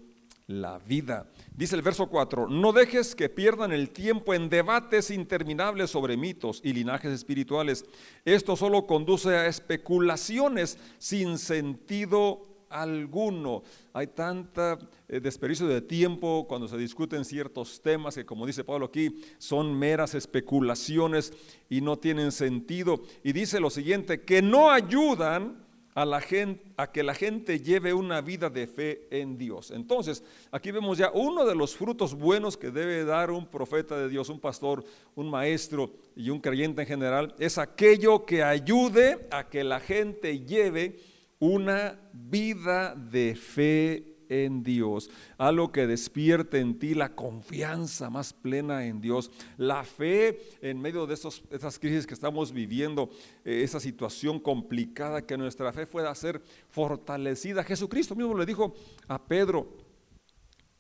la 0.48 0.80
vida. 0.80 1.30
Dice 1.54 1.76
el 1.76 1.82
verso 1.82 2.08
4, 2.08 2.48
no 2.48 2.72
dejes 2.72 3.14
que 3.14 3.28
pierdan 3.28 3.74
el 3.74 3.90
tiempo 3.90 4.34
en 4.34 4.50
debates 4.50 5.12
interminables 5.12 5.92
sobre 5.92 6.16
mitos 6.16 6.62
y 6.64 6.72
linajes 6.72 7.12
espirituales. 7.12 7.86
Esto 8.24 8.56
solo 8.56 8.88
conduce 8.88 9.36
a 9.36 9.48
especulaciones 9.48 10.78
sin 10.98 11.38
sentido 11.38 12.48
alguno. 12.70 13.64
Hay 13.92 14.08
tanta 14.08 14.80
eh, 15.10 15.20
desperdicio 15.20 15.68
de 15.68 15.82
tiempo 15.82 16.46
cuando 16.48 16.70
se 16.70 16.78
discuten 16.78 17.26
ciertos 17.26 17.82
temas 17.82 18.16
que, 18.16 18.26
como 18.26 18.48
dice 18.48 18.64
Pablo 18.64 18.86
aquí, 18.86 19.22
son 19.38 19.78
meras 19.78 20.16
especulaciones 20.16 21.34
y 21.70 21.82
no 21.82 21.98
tienen 21.98 22.32
sentido. 22.32 23.02
Y 23.24 23.34
dice 23.34 23.60
lo 23.60 23.70
siguiente, 23.70 24.22
que 24.22 24.42
no 24.42 24.72
ayudan 24.72 25.66
a, 25.94 26.92
que 26.92 27.04
la 27.04 27.14
gente 27.14 27.60
lleve 27.60 27.94
una 27.94 28.22
vida 28.22 28.50
de 28.50 28.68
fe 28.68 29.08
en 29.12 29.38
Dios. 29.38 29.72
Entonces, 29.72 30.24
aquí 30.52 30.72
vemos 30.72 30.98
ya 30.98 31.12
uno 31.12 31.46
de 31.46 31.56
los 31.56 31.76
frutos 31.76 32.14
buenos 32.14 32.58
que 32.58 32.72
debe 32.72 33.04
dar 33.04 33.32
un 33.32 33.46
profeta 33.46 33.98
de 33.98 34.10
Dios, 34.10 34.30
un 34.30 34.40
pastor, 34.40 34.84
un 35.16 35.30
maestro 35.30 35.92
y 36.16 36.30
un 36.30 36.40
creyente 36.40 36.82
en 36.82 36.88
general, 36.88 37.36
es 37.40 37.58
aquello 37.58 38.26
que 38.26 38.44
ayude 38.44 39.28
a 39.32 39.50
que 39.50 39.64
la 39.64 39.80
gente 39.80 40.40
lleve 40.40 41.00
una 41.40 42.00
vida 42.14 42.96
de 42.96 43.36
fe 43.36 44.11
en 44.32 44.64
Dios, 44.64 45.10
algo 45.38 45.74
que 45.74 45.86
despierte 45.86 46.60
en 46.60 46.80
ti 46.80 46.94
la 46.94 47.14
confianza 47.14 48.10
más 48.10 48.32
plena 48.32 48.86
en 48.86 49.02
Dios, 49.02 49.30
la 49.58 49.84
fe 49.84 50.40
en 50.62 50.80
medio 50.80 51.06
de 51.06 51.16
esos, 51.16 51.44
esas 51.52 51.78
crisis 51.78 52.08
que 52.08 52.14
estamos 52.14 52.54
viviendo, 52.54 53.10
eh, 53.44 53.62
esa 53.64 53.82
situación 53.82 54.40
complicada, 54.40 55.26
que 55.26 55.38
nuestra 55.38 55.74
fe 55.74 55.86
pueda 55.86 56.16
ser 56.16 56.42
fortalecida. 56.70 57.64
Jesucristo 57.66 58.16
mismo 58.16 58.38
le 58.38 58.46
dijo 58.46 58.74
a 59.10 59.22
Pedro, 59.22 59.68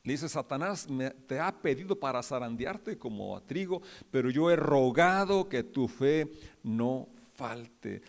dice, 0.01 0.29
Satanás 0.29 0.88
te 1.27 1.38
ha 1.38 1.51
pedido 1.51 2.00
para 2.00 2.24
zarandearte 2.24 2.98
como 2.98 3.36
a 3.36 3.41
trigo, 3.41 3.81
pero 4.10 4.29
yo 4.29 4.50
he 4.50 4.55
rogado 4.55 5.50
que 5.50 5.63
tu 5.63 5.89
fe 5.89 6.31
no 6.63 7.10
falte. 7.41 8.03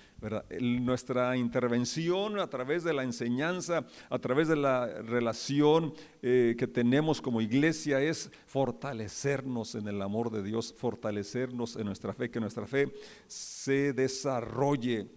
Nuestra 0.60 1.38
intervención 1.38 2.38
a 2.38 2.48
través 2.48 2.84
de 2.84 2.92
la 2.92 3.02
enseñanza, 3.02 3.86
a 4.10 4.18
través 4.18 4.46
de 4.46 4.56
la 4.56 4.86
relación 4.86 5.94
eh, 6.20 6.54
que 6.58 6.66
tenemos 6.66 7.22
como 7.22 7.40
iglesia 7.40 8.02
es 8.02 8.30
fortalecernos 8.46 9.74
en 9.74 9.88
el 9.88 10.02
amor 10.02 10.30
de 10.30 10.42
Dios, 10.42 10.74
fortalecernos 10.76 11.76
en 11.76 11.86
nuestra 11.86 12.12
fe, 12.12 12.30
que 12.30 12.40
nuestra 12.40 12.66
fe 12.66 12.92
se 13.26 13.94
desarrolle. 13.94 15.08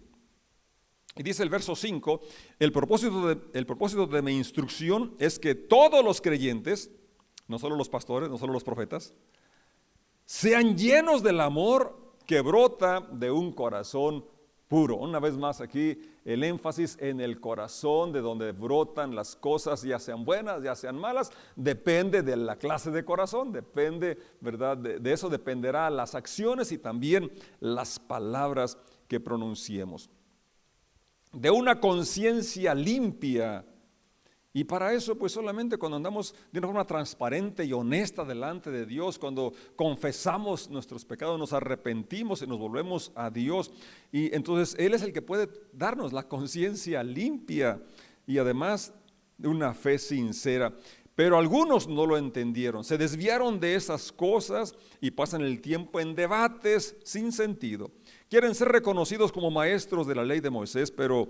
Y 1.14 1.22
dice 1.22 1.42
el 1.42 1.50
verso 1.50 1.76
5, 1.76 2.20
el 2.58 2.72
el 3.52 3.66
propósito 3.66 4.06
de 4.06 4.22
mi 4.22 4.32
instrucción 4.34 5.14
es 5.18 5.38
que 5.38 5.54
todos 5.54 6.02
los 6.02 6.22
creyentes, 6.22 6.90
no 7.48 7.58
solo 7.58 7.76
los 7.76 7.90
pastores, 7.90 8.30
no 8.30 8.38
solo 8.38 8.54
los 8.54 8.64
profetas, 8.64 9.12
sean 10.24 10.76
llenos 10.76 11.22
del 11.22 11.40
amor 11.40 12.05
que 12.26 12.40
brota 12.40 13.00
de 13.00 13.30
un 13.30 13.52
corazón 13.52 14.24
puro. 14.68 14.96
Una 14.96 15.20
vez 15.20 15.36
más 15.36 15.60
aquí 15.60 15.98
el 16.24 16.42
énfasis 16.42 16.98
en 17.00 17.20
el 17.20 17.40
corazón 17.40 18.12
de 18.12 18.20
donde 18.20 18.52
brotan 18.52 19.14
las 19.14 19.36
cosas, 19.36 19.82
ya 19.82 19.98
sean 19.98 20.24
buenas, 20.24 20.62
ya 20.62 20.74
sean 20.74 20.98
malas, 20.98 21.30
depende 21.54 22.22
de 22.22 22.36
la 22.36 22.56
clase 22.56 22.90
de 22.90 23.04
corazón, 23.04 23.52
depende, 23.52 24.18
¿verdad? 24.40 24.76
De, 24.76 24.98
de 24.98 25.12
eso 25.12 25.28
dependerá 25.28 25.88
las 25.88 26.14
acciones 26.14 26.72
y 26.72 26.78
también 26.78 27.30
las 27.60 27.98
palabras 27.98 28.76
que 29.06 29.20
pronunciemos. 29.20 30.10
De 31.32 31.50
una 31.50 31.80
conciencia 31.80 32.74
limpia 32.74 33.64
y 34.56 34.64
para 34.64 34.94
eso, 34.94 35.18
pues 35.18 35.32
solamente 35.32 35.76
cuando 35.76 35.98
andamos 35.98 36.34
de 36.50 36.60
una 36.60 36.68
forma 36.68 36.86
transparente 36.86 37.62
y 37.66 37.74
honesta 37.74 38.24
delante 38.24 38.70
de 38.70 38.86
Dios, 38.86 39.18
cuando 39.18 39.52
confesamos 39.76 40.70
nuestros 40.70 41.04
pecados, 41.04 41.38
nos 41.38 41.52
arrepentimos 41.52 42.40
y 42.40 42.46
nos 42.46 42.58
volvemos 42.58 43.12
a 43.14 43.28
Dios. 43.28 43.70
Y 44.10 44.34
entonces 44.34 44.74
Él 44.78 44.94
es 44.94 45.02
el 45.02 45.12
que 45.12 45.20
puede 45.20 45.50
darnos 45.74 46.14
la 46.14 46.26
conciencia 46.26 47.02
limpia 47.02 47.82
y 48.26 48.38
además 48.38 48.94
de 49.36 49.48
una 49.48 49.74
fe 49.74 49.98
sincera. 49.98 50.72
Pero 51.14 51.36
algunos 51.36 51.86
no 51.86 52.06
lo 52.06 52.16
entendieron, 52.16 52.82
se 52.82 52.96
desviaron 52.96 53.60
de 53.60 53.74
esas 53.74 54.10
cosas 54.10 54.74
y 55.02 55.10
pasan 55.10 55.42
el 55.42 55.60
tiempo 55.60 56.00
en 56.00 56.14
debates 56.14 56.96
sin 57.04 57.30
sentido. 57.30 57.90
Quieren 58.30 58.54
ser 58.54 58.68
reconocidos 58.68 59.32
como 59.32 59.50
maestros 59.50 60.06
de 60.06 60.14
la 60.14 60.24
ley 60.24 60.40
de 60.40 60.50
Moisés, 60.50 60.90
pero 60.90 61.28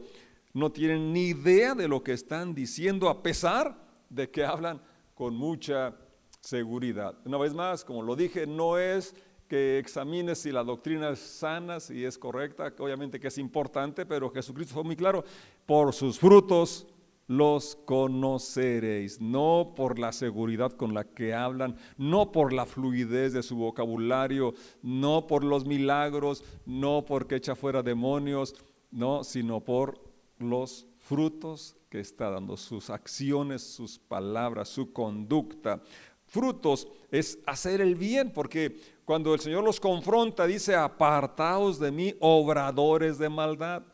no 0.56 0.72
tienen 0.72 1.12
ni 1.12 1.26
idea 1.26 1.74
de 1.74 1.86
lo 1.86 2.02
que 2.02 2.14
están 2.14 2.54
diciendo 2.54 3.10
a 3.10 3.22
pesar 3.22 3.76
de 4.08 4.30
que 4.30 4.42
hablan 4.42 4.80
con 5.14 5.36
mucha 5.36 5.94
seguridad. 6.40 7.14
Una 7.26 7.36
vez 7.36 7.52
más, 7.52 7.84
como 7.84 8.02
lo 8.02 8.16
dije, 8.16 8.46
no 8.46 8.78
es 8.78 9.14
que 9.48 9.78
examines 9.78 10.38
si 10.38 10.50
la 10.50 10.64
doctrina 10.64 11.10
es 11.10 11.18
sana, 11.18 11.78
si 11.78 12.06
es 12.06 12.16
correcta, 12.16 12.72
obviamente 12.78 13.20
que 13.20 13.28
es 13.28 13.36
importante, 13.36 14.06
pero 14.06 14.30
Jesucristo 14.30 14.72
fue 14.72 14.84
muy 14.84 14.96
claro, 14.96 15.24
por 15.66 15.92
sus 15.92 16.18
frutos 16.18 16.86
los 17.26 17.76
conoceréis, 17.84 19.20
no 19.20 19.74
por 19.76 19.98
la 19.98 20.10
seguridad 20.10 20.72
con 20.72 20.94
la 20.94 21.04
que 21.04 21.34
hablan, 21.34 21.76
no 21.98 22.32
por 22.32 22.54
la 22.54 22.64
fluidez 22.64 23.34
de 23.34 23.42
su 23.42 23.56
vocabulario, 23.56 24.54
no 24.80 25.26
por 25.26 25.44
los 25.44 25.66
milagros, 25.66 26.42
no 26.64 27.04
porque 27.04 27.36
echa 27.36 27.54
fuera 27.54 27.82
demonios, 27.82 28.54
no, 28.90 29.22
sino 29.22 29.60
por 29.60 30.05
los 30.38 30.86
frutos 30.98 31.76
que 31.88 32.00
está 32.00 32.30
dando, 32.30 32.56
sus 32.56 32.90
acciones, 32.90 33.62
sus 33.62 33.98
palabras, 33.98 34.68
su 34.68 34.92
conducta. 34.92 35.80
Frutos 36.26 36.88
es 37.10 37.38
hacer 37.46 37.80
el 37.80 37.94
bien, 37.94 38.32
porque 38.32 38.76
cuando 39.04 39.32
el 39.32 39.40
Señor 39.40 39.62
los 39.62 39.78
confronta, 39.78 40.46
dice, 40.46 40.74
apartaos 40.74 41.78
de 41.78 41.92
mí, 41.92 42.14
obradores 42.18 43.18
de 43.18 43.28
maldad. 43.28 43.84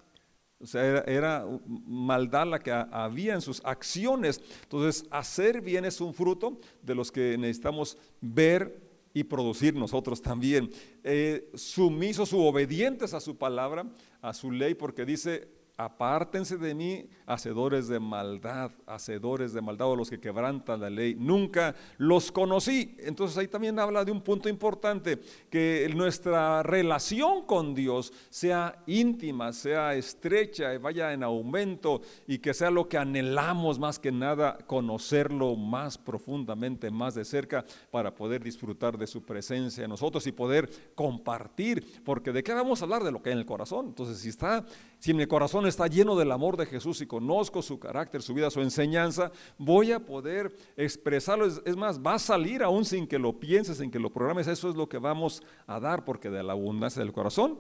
O 0.59 0.67
sea, 0.67 0.99
era, 1.07 1.45
maldad 1.67 2.47
la 2.47 2.61
que 2.61 2.71
había 2.71 3.35
en 3.35 3.43
sus 3.43 3.61
acciones. 3.65 4.41
Entonces, 4.63 5.07
hacer 5.11 5.61
bien 5.61 5.85
es 5.85 6.01
un 6.01 6.15
fruto 6.15 6.61
de 6.81 6.95
los 6.95 7.11
que 7.11 7.37
necesitamos 7.37 7.99
ver 8.21 8.81
y 9.13 9.25
producir 9.25 9.75
nosotros 9.75 10.23
también. 10.23 10.71
Eh, 11.03 11.51
sumisos 11.55 12.33
u 12.33 12.41
obedientes 12.41 13.13
a 13.13 13.21
su 13.21 13.37
palabra, 13.37 13.87
a 14.21 14.33
su 14.33 14.51
ley, 14.51 14.75
porque 14.75 15.05
dice, 15.05 15.49
apártense 15.77 16.57
de 16.57 16.75
mí, 16.75 17.09
hacedores 17.27 17.89
de 17.89 17.99
maldad, 17.99 18.71
hacedores 18.87 19.53
de 19.53 19.61
maldad 19.61 19.89
o 19.89 19.97
los 19.97 20.11
que 20.11 20.21
quebrantan 20.21 20.81
la 20.81 20.91
ley. 20.91 21.17
Nunca 21.19 21.75
los 21.99 22.31
conocí. 22.31 22.97
Entonces 23.01 23.37
ahí 23.39 23.49
también 23.49 23.79
habla 23.79 24.05
de 24.05 24.13
un 24.13 24.21
punto 24.21 24.49
importante, 24.49 25.21
que 25.51 25.91
nuestra 25.95 26.63
relación 26.63 27.47
con 27.47 27.75
Dios 27.75 28.13
sea 28.31 28.83
íntima, 28.87 29.53
sea 29.53 29.95
estrecha, 29.95 30.77
vaya 30.79 31.13
en 31.13 31.23
aumento 31.23 32.03
y 32.27 32.39
que 32.39 32.55
sea 32.55 32.71
lo 32.71 32.89
que 32.89 32.99
anhelamos 32.99 33.79
más 33.79 33.99
que 33.99 34.13
nada, 34.13 34.59
conocerlo 34.67 35.57
más 35.57 35.99
profundamente, 35.99 36.91
más 36.91 37.15
de 37.15 37.25
cerca, 37.25 37.65
para 37.91 38.15
poder 38.15 38.43
disfrutar 38.43 38.99
de 38.99 39.07
su 39.07 39.23
presencia 39.23 39.85
en 39.85 39.91
nosotros 39.91 40.27
y 40.27 40.33
poder 40.33 40.69
compartir. 40.95 42.03
Porque 42.05 42.33
de 42.33 42.43
qué 42.43 42.53
vamos 42.53 42.81
a 42.81 42.85
hablar 42.85 43.03
de 43.05 43.13
lo 43.13 43.23
que 43.23 43.31
hay 43.31 43.35
en 43.35 43.39
el 43.39 43.47
corazón. 43.47 43.87
Entonces 43.87 44.19
si 44.19 44.29
está, 44.29 44.65
si 44.99 45.15
mi 45.15 45.27
corazón 45.27 45.62
está 45.69 45.87
lleno 45.87 46.17
del 46.17 46.33
amor 46.33 46.57
de 46.57 46.67
Jesús 46.67 47.01
y 47.01 47.07
conozco 47.07 47.63
su 47.63 47.79
carácter, 47.79 48.23
su 48.23 48.35
vida, 48.35 48.51
su 48.51 48.61
enseñanza, 48.61 49.33
voy 49.59 49.93
a 49.93 50.01
poder 50.01 50.55
expresarlo. 50.77 51.47
Es, 51.47 51.77
más, 51.77 52.01
va 52.01 52.15
a 52.15 52.19
salir 52.19 52.63
aún 52.63 52.85
sin 52.85 53.07
que 53.07 53.19
lo 53.19 53.39
pienses, 53.39 53.79
sin 53.79 53.91
que 53.91 53.99
lo 53.99 54.11
programes. 54.11 54.47
Eso 54.47 54.69
es 54.71 54.77
lo 54.77 54.89
que 54.89 54.99
vamos 54.99 55.43
a 55.67 55.81
dar, 55.81 56.05
porque 56.05 56.31
de 56.31 56.43
la 56.43 56.53
abundancia 56.53 57.03
del 57.03 57.13
corazón 57.13 57.59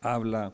habla 0.00 0.52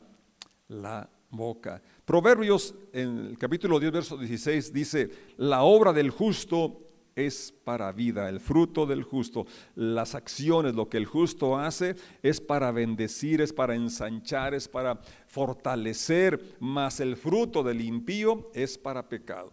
la 0.68 1.08
boca. 1.30 1.82
Proverbios 2.04 2.74
en 2.92 3.18
el 3.18 3.38
capítulo 3.38 3.78
10, 3.78 3.92
verso 3.92 4.16
16 4.16 4.72
dice, 4.72 5.10
la 5.36 5.62
obra 5.62 5.92
del 5.92 6.10
justo 6.10 6.87
es 7.18 7.52
para 7.64 7.90
vida, 7.90 8.28
el 8.28 8.38
fruto 8.38 8.86
del 8.86 9.02
justo, 9.02 9.46
las 9.74 10.14
acciones, 10.14 10.74
lo 10.74 10.88
que 10.88 10.98
el 10.98 11.06
justo 11.06 11.58
hace 11.58 11.96
es 12.22 12.40
para 12.40 12.70
bendecir, 12.70 13.40
es 13.40 13.52
para 13.52 13.74
ensanchar, 13.74 14.54
es 14.54 14.68
para 14.68 15.00
fortalecer, 15.26 16.56
mas 16.60 17.00
el 17.00 17.16
fruto 17.16 17.64
del 17.64 17.80
impío 17.80 18.50
es 18.54 18.78
para 18.78 19.08
pecado. 19.08 19.52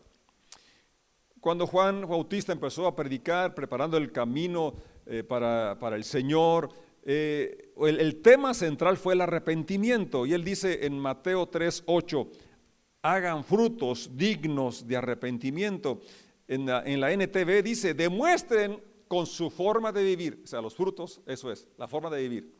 Cuando 1.39 1.65
Juan 1.65 2.08
Bautista 2.08 2.54
empezó 2.54 2.86
a 2.86 2.95
predicar, 2.95 3.56
preparando 3.56 3.97
el 3.97 4.12
camino 4.12 4.73
eh, 5.06 5.23
para, 5.23 5.78
el 5.95 6.04
Señor, 6.04 6.69
eh, 7.04 7.71
el, 7.82 7.99
el, 7.99 8.21
tema 8.21 8.54
central 8.54 8.97
fue 8.97 9.13
el 9.13 9.21
arrepentimiento. 9.21 10.25
Y 10.25 10.34
él 10.34 10.43
dice 10.43 10.86
en 10.86 10.97
Mateo 10.97 11.47
3, 11.47 11.84
8, 11.86 12.30
hagan 13.04 13.43
frutos 13.43 14.10
dignos 14.17 14.88
de 14.88 14.97
arrepentimiento 14.97 16.01
en 16.47 16.65
la, 16.65 17.12
NTV 17.12 17.63
dice, 17.63 17.93
demuestren 17.93 18.81
con 19.08 19.25
su 19.25 19.49
forma 19.49 19.91
de 19.91 20.03
vivir, 20.03 20.41
o 20.43 20.47
sea, 20.47 20.62
los 20.62 20.75
frutos, 20.75 21.21
eso 21.25 21.51
es, 21.51 21.67
la 21.77 21.88
forma 21.88 22.10
de 22.10 22.21
vivir, 22.21 22.53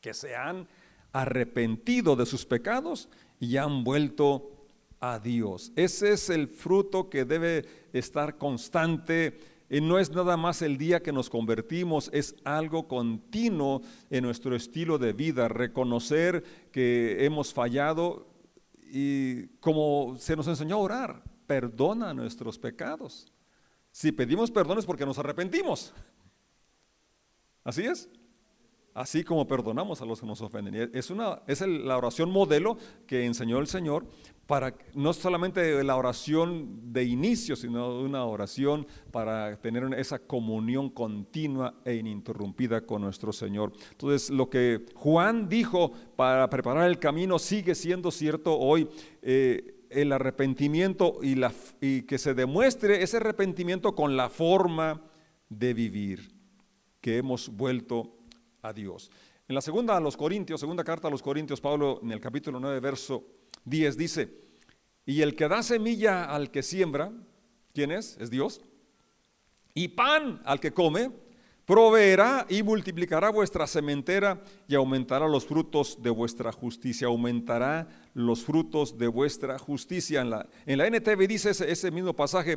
que 0.00 0.14
se 0.14 0.34
han 0.34 0.66
arrepentido 1.12 2.16
de 2.16 2.26
sus 2.26 2.46
pecados 2.46 3.08
y 3.38 3.56
han 3.56 3.84
vuelto 3.84 4.60
a 5.00 5.18
Dios. 5.18 5.72
Ese 5.76 6.12
es 6.12 6.30
el 6.30 6.48
fruto 6.48 7.08
que 7.08 7.24
debe 7.24 7.64
estar 7.92 8.36
constante. 8.38 9.38
Y 9.68 9.80
no 9.80 9.98
es 9.98 10.10
nada 10.10 10.36
más 10.36 10.62
el 10.62 10.76
día 10.76 11.00
que 11.00 11.12
nos 11.12 11.30
convertimos, 11.30 12.10
es 12.12 12.34
algo 12.44 12.88
continuo 12.88 13.82
en 14.10 14.24
nuestro 14.24 14.56
estilo 14.56 14.98
de 14.98 15.12
vida, 15.12 15.46
reconocer 15.48 16.42
que 16.72 17.24
hemos 17.24 17.54
fallado 17.54 18.26
y 18.92 19.46
como 19.60 20.16
se 20.18 20.34
nos 20.34 20.48
enseñó 20.48 20.74
a 20.74 20.78
orar, 20.78 21.22
perdona 21.50 22.14
nuestros 22.14 22.60
pecados. 22.60 23.26
Si 23.90 24.12
pedimos 24.12 24.52
perdón 24.52 24.78
es 24.78 24.86
porque 24.86 25.04
nos 25.04 25.18
arrepentimos. 25.18 25.92
Así 27.64 27.82
es. 27.82 28.08
Así 28.94 29.24
como 29.24 29.48
perdonamos 29.48 30.00
a 30.00 30.04
los 30.04 30.20
que 30.20 30.26
nos 30.28 30.40
ofenden. 30.42 30.90
Es, 30.94 31.10
una, 31.10 31.42
es 31.48 31.60
la 31.62 31.96
oración 31.96 32.30
modelo 32.30 32.76
que 33.04 33.24
enseñó 33.24 33.58
el 33.58 33.66
Señor 33.66 34.06
para 34.46 34.76
no 34.94 35.12
solamente 35.12 35.82
la 35.82 35.96
oración 35.96 36.92
de 36.92 37.02
inicio, 37.02 37.56
sino 37.56 37.98
una 37.98 38.24
oración 38.26 38.86
para 39.10 39.60
tener 39.60 39.92
esa 39.94 40.20
comunión 40.20 40.88
continua 40.88 41.74
e 41.84 41.96
ininterrumpida 41.96 42.86
con 42.86 43.02
nuestro 43.02 43.32
Señor. 43.32 43.72
Entonces, 43.90 44.30
lo 44.30 44.48
que 44.48 44.86
Juan 44.94 45.48
dijo 45.48 45.90
para 46.14 46.48
preparar 46.48 46.88
el 46.88 47.00
camino 47.00 47.40
sigue 47.40 47.74
siendo 47.74 48.12
cierto 48.12 48.56
hoy. 48.56 48.88
Eh, 49.20 49.78
el 49.90 50.12
arrepentimiento 50.12 51.18
y, 51.22 51.34
la, 51.34 51.52
y 51.80 52.02
que 52.02 52.18
se 52.18 52.34
demuestre 52.34 53.02
ese 53.02 53.18
arrepentimiento 53.18 53.94
con 53.94 54.16
la 54.16 54.30
forma 54.30 55.02
de 55.48 55.74
vivir 55.74 56.32
que 57.00 57.18
hemos 57.18 57.48
vuelto 57.48 58.16
a 58.62 58.72
Dios. 58.72 59.10
En 59.48 59.54
la 59.54 59.60
segunda 59.60 59.96
a 59.96 60.00
los 60.00 60.16
Corintios, 60.16 60.60
segunda 60.60 60.84
carta 60.84 61.08
a 61.08 61.10
los 61.10 61.22
Corintios, 61.22 61.60
Pablo 61.60 62.00
en 62.02 62.12
el 62.12 62.20
capítulo 62.20 62.60
9, 62.60 62.78
verso 62.80 63.24
10 63.64 63.96
dice, 63.96 64.40
y 65.04 65.22
el 65.22 65.34
que 65.34 65.48
da 65.48 65.62
semilla 65.62 66.24
al 66.24 66.50
que 66.50 66.62
siembra, 66.62 67.12
¿quién 67.74 67.90
es? 67.90 68.16
Es 68.20 68.30
Dios. 68.30 68.60
Y 69.74 69.88
pan 69.88 70.40
al 70.44 70.60
que 70.60 70.72
come, 70.72 71.10
proveerá 71.70 72.46
y 72.48 72.64
multiplicará 72.64 73.30
vuestra 73.30 73.64
sementera 73.64 74.42
y 74.66 74.74
aumentará 74.74 75.28
los 75.28 75.46
frutos 75.46 76.02
de 76.02 76.10
vuestra 76.10 76.50
justicia, 76.50 77.06
aumentará 77.06 77.86
los 78.12 78.42
frutos 78.42 78.98
de 78.98 79.06
vuestra 79.06 79.56
justicia. 79.56 80.22
En 80.22 80.30
la, 80.30 80.48
en 80.66 80.78
la 80.78 80.88
NTV 80.88 81.28
dice 81.28 81.50
ese, 81.50 81.70
ese 81.70 81.92
mismo 81.92 82.12
pasaje, 82.12 82.56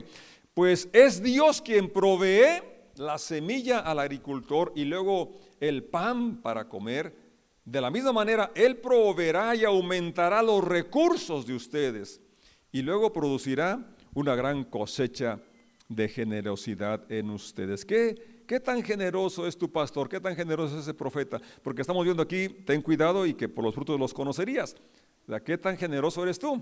pues 0.56 0.89
es 0.93 1.21
Dios 1.21 1.62
quien 1.62 1.93
provee 1.93 2.63
la 2.95 3.19
semilla 3.19 3.82
al 3.82 3.99
agricultor 3.99 4.73
y 4.76 4.84
luego 4.84 5.38
el 5.60 5.84
pan 5.84 6.41
para 6.41 6.67
comer. 6.67 7.15
De 7.63 7.82
la 7.82 7.91
misma 7.91 8.13
manera, 8.13 8.52
Él 8.56 8.78
proveerá 8.78 9.56
y 9.56 9.63
aumentará 9.63 10.41
los 10.41 10.63
recursos 10.63 11.45
de 11.45 11.54
ustedes 11.54 12.19
y 12.71 12.82
luego 12.82 13.13
producirá 13.13 13.80
una 14.15 14.34
gran 14.34 14.63
cosecha 14.63 15.39
de 15.88 16.10
generosidad 16.10 17.12
en 17.12 17.30
ustedes. 17.30 17.86
¿Qué? 17.86 18.33
¿Qué 18.46 18.60
tan 18.60 18.84
generoso 18.84 19.48
es 19.48 19.58
tu 19.58 19.72
pastor? 19.72 20.10
¿Qué 20.10 20.20
tan 20.20 20.36
generoso 20.36 20.76
es 20.76 20.84
ese 20.84 20.94
profeta? 20.94 21.40
Porque 21.62 21.82
estamos 21.82 22.04
viendo 22.04 22.22
aquí, 22.22 22.50
ten 22.50 22.82
cuidado 22.82 23.26
y 23.26 23.34
que 23.34 23.48
por 23.48 23.64
los 23.64 23.74
frutos 23.74 24.00
los 24.00 24.14
conocerías. 24.14 24.76
¿Qué 25.46 25.58
tan 25.58 25.78
generoso 25.78 26.24
eres 26.24 26.38
tú? 26.38 26.62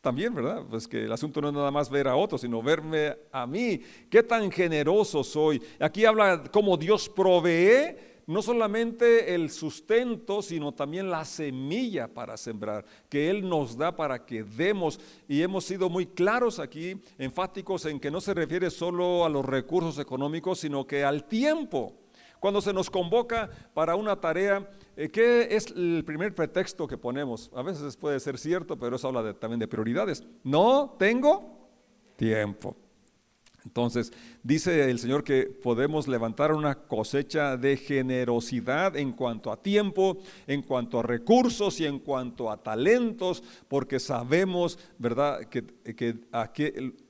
También, 0.00 0.34
¿verdad? 0.34 0.62
Pues 0.68 0.86
que 0.86 1.04
el 1.04 1.12
asunto 1.12 1.40
no 1.40 1.48
es 1.48 1.54
nada 1.54 1.70
más 1.70 1.88
ver 1.88 2.08
a 2.08 2.16
otros, 2.16 2.42
sino 2.42 2.62
verme 2.62 3.16
a 3.32 3.46
mí. 3.46 3.80
¿Qué 4.10 4.22
tan 4.22 4.50
generoso 4.50 5.24
soy? 5.24 5.62
Aquí 5.80 6.04
habla 6.04 6.42
cómo 6.52 6.76
Dios 6.76 7.08
provee 7.08 7.96
no 8.26 8.42
solamente 8.42 9.34
el 9.34 9.50
sustento, 9.50 10.42
sino 10.42 10.72
también 10.72 11.10
la 11.10 11.24
semilla 11.24 12.08
para 12.08 12.36
sembrar, 12.36 12.84
que 13.08 13.30
Él 13.30 13.48
nos 13.48 13.76
da 13.76 13.94
para 13.94 14.24
que 14.24 14.42
demos. 14.42 14.98
Y 15.28 15.42
hemos 15.42 15.64
sido 15.64 15.88
muy 15.88 16.06
claros 16.06 16.58
aquí, 16.58 17.00
enfáticos 17.18 17.86
en 17.86 18.00
que 18.00 18.10
no 18.10 18.20
se 18.20 18.34
refiere 18.34 18.70
solo 18.70 19.24
a 19.24 19.28
los 19.28 19.44
recursos 19.44 19.98
económicos, 19.98 20.60
sino 20.60 20.86
que 20.86 21.04
al 21.04 21.24
tiempo. 21.24 21.94
Cuando 22.40 22.60
se 22.60 22.74
nos 22.74 22.90
convoca 22.90 23.48
para 23.72 23.96
una 23.96 24.20
tarea, 24.20 24.68
eh, 24.96 25.08
¿qué 25.08 25.48
es 25.50 25.68
el 25.68 26.02
primer 26.04 26.34
pretexto 26.34 26.86
que 26.86 26.98
ponemos? 26.98 27.50
A 27.54 27.62
veces 27.62 27.96
puede 27.96 28.20
ser 28.20 28.36
cierto, 28.36 28.78
pero 28.78 28.96
eso 28.96 29.08
habla 29.08 29.32
también 29.32 29.60
de 29.60 29.66
prioridades. 29.66 30.22
No 30.42 30.94
tengo 30.98 31.70
tiempo. 32.16 32.76
Entonces, 33.64 34.12
dice 34.42 34.90
el 34.90 34.98
Señor 34.98 35.24
que 35.24 35.44
podemos 35.44 36.06
levantar 36.06 36.52
una 36.52 36.74
cosecha 36.74 37.56
de 37.56 37.78
generosidad 37.78 38.94
en 38.96 39.12
cuanto 39.12 39.50
a 39.50 39.62
tiempo, 39.62 40.18
en 40.46 40.62
cuanto 40.62 41.00
a 41.00 41.02
recursos 41.02 41.80
y 41.80 41.86
en 41.86 41.98
cuanto 41.98 42.50
a 42.50 42.62
talentos, 42.62 43.42
porque 43.68 43.98
sabemos, 43.98 44.78
¿verdad?, 44.98 45.46
que, 45.46 45.62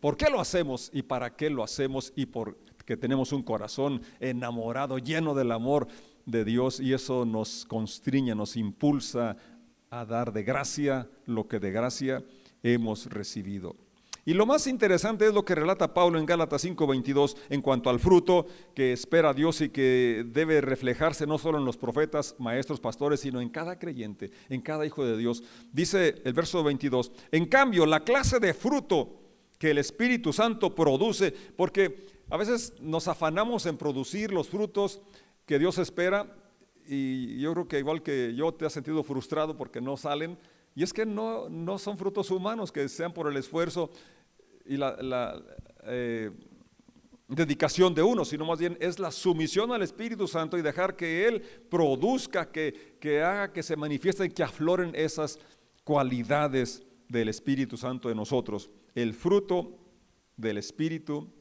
por 0.00 0.16
qué 0.16 0.30
lo 0.30 0.40
hacemos 0.40 0.90
y 0.92 1.02
para 1.02 1.34
qué 1.34 1.50
lo 1.50 1.64
hacemos 1.64 2.12
y 2.14 2.26
porque 2.26 2.96
tenemos 2.96 3.32
un 3.32 3.42
corazón 3.42 4.00
enamorado, 4.20 4.98
lleno 4.98 5.34
del 5.34 5.50
amor 5.50 5.88
de 6.24 6.44
Dios 6.44 6.78
y 6.78 6.92
eso 6.92 7.24
nos 7.24 7.64
constriña, 7.64 8.36
nos 8.36 8.56
impulsa 8.56 9.36
a 9.90 10.04
dar 10.04 10.32
de 10.32 10.44
gracia 10.44 11.08
lo 11.26 11.48
que 11.48 11.58
de 11.58 11.72
gracia 11.72 12.22
hemos 12.62 13.06
recibido. 13.06 13.83
Y 14.26 14.32
lo 14.32 14.46
más 14.46 14.66
interesante 14.66 15.26
es 15.26 15.34
lo 15.34 15.44
que 15.44 15.54
relata 15.54 15.92
Pablo 15.92 16.18
en 16.18 16.24
Gálatas 16.24 16.64
5:22 16.64 17.36
en 17.50 17.60
cuanto 17.60 17.90
al 17.90 18.00
fruto 18.00 18.46
que 18.74 18.92
espera 18.92 19.34
Dios 19.34 19.60
y 19.60 19.68
que 19.68 20.24
debe 20.26 20.60
reflejarse 20.62 21.26
no 21.26 21.36
solo 21.36 21.58
en 21.58 21.66
los 21.66 21.76
profetas, 21.76 22.34
maestros, 22.38 22.80
pastores, 22.80 23.20
sino 23.20 23.40
en 23.40 23.50
cada 23.50 23.78
creyente, 23.78 24.30
en 24.48 24.62
cada 24.62 24.86
hijo 24.86 25.04
de 25.04 25.18
Dios. 25.18 25.42
Dice 25.72 26.22
el 26.24 26.32
verso 26.32 26.64
22, 26.64 27.12
en 27.32 27.46
cambio, 27.46 27.84
la 27.84 28.00
clase 28.00 28.40
de 28.40 28.54
fruto 28.54 29.20
que 29.58 29.70
el 29.70 29.78
Espíritu 29.78 30.32
Santo 30.32 30.74
produce, 30.74 31.32
porque 31.56 32.06
a 32.30 32.36
veces 32.36 32.72
nos 32.80 33.08
afanamos 33.08 33.66
en 33.66 33.76
producir 33.76 34.32
los 34.32 34.48
frutos 34.48 35.00
que 35.44 35.58
Dios 35.58 35.78
espera 35.78 36.34
y 36.86 37.38
yo 37.40 37.52
creo 37.52 37.68
que 37.68 37.78
igual 37.78 38.02
que 38.02 38.34
yo 38.34 38.52
te 38.52 38.66
has 38.66 38.72
sentido 38.72 39.02
frustrado 39.02 39.56
porque 39.56 39.80
no 39.80 39.96
salen, 39.96 40.38
y 40.74 40.82
es 40.82 40.92
que 40.92 41.06
no, 41.06 41.48
no 41.48 41.78
son 41.78 41.96
frutos 41.96 42.30
humanos 42.30 42.72
que 42.72 42.88
sean 42.88 43.12
por 43.12 43.28
el 43.28 43.36
esfuerzo 43.36 43.90
y 44.64 44.76
la, 44.76 45.42
eh, 45.84 46.30
dedicación 47.28 47.94
de 47.94 48.02
uno, 48.02 48.24
sino 48.24 48.44
más 48.44 48.58
bien 48.58 48.76
es 48.80 48.98
la 48.98 49.10
sumisión 49.10 49.72
al 49.72 49.82
Espíritu 49.82 50.28
Santo 50.28 50.58
y 50.58 50.62
dejar 50.62 50.96
que 50.96 51.26
Él 51.26 51.42
produzca, 51.70 52.50
que, 52.50 52.96
que 53.00 53.22
haga 53.22 53.52
que 53.52 53.62
se 53.62 53.76
manifiesten, 53.76 54.30
que 54.30 54.42
afloren 54.42 54.92
esas 54.94 55.38
cualidades 55.84 56.82
del 57.08 57.28
Espíritu 57.28 57.76
Santo 57.76 58.10
en 58.10 58.16
nosotros. 58.16 58.70
El 58.94 59.14
fruto 59.14 59.78
del 60.36 60.58
Espíritu 60.58 61.32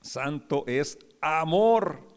Santo 0.00 0.64
es 0.66 0.98
amor. 1.20 2.12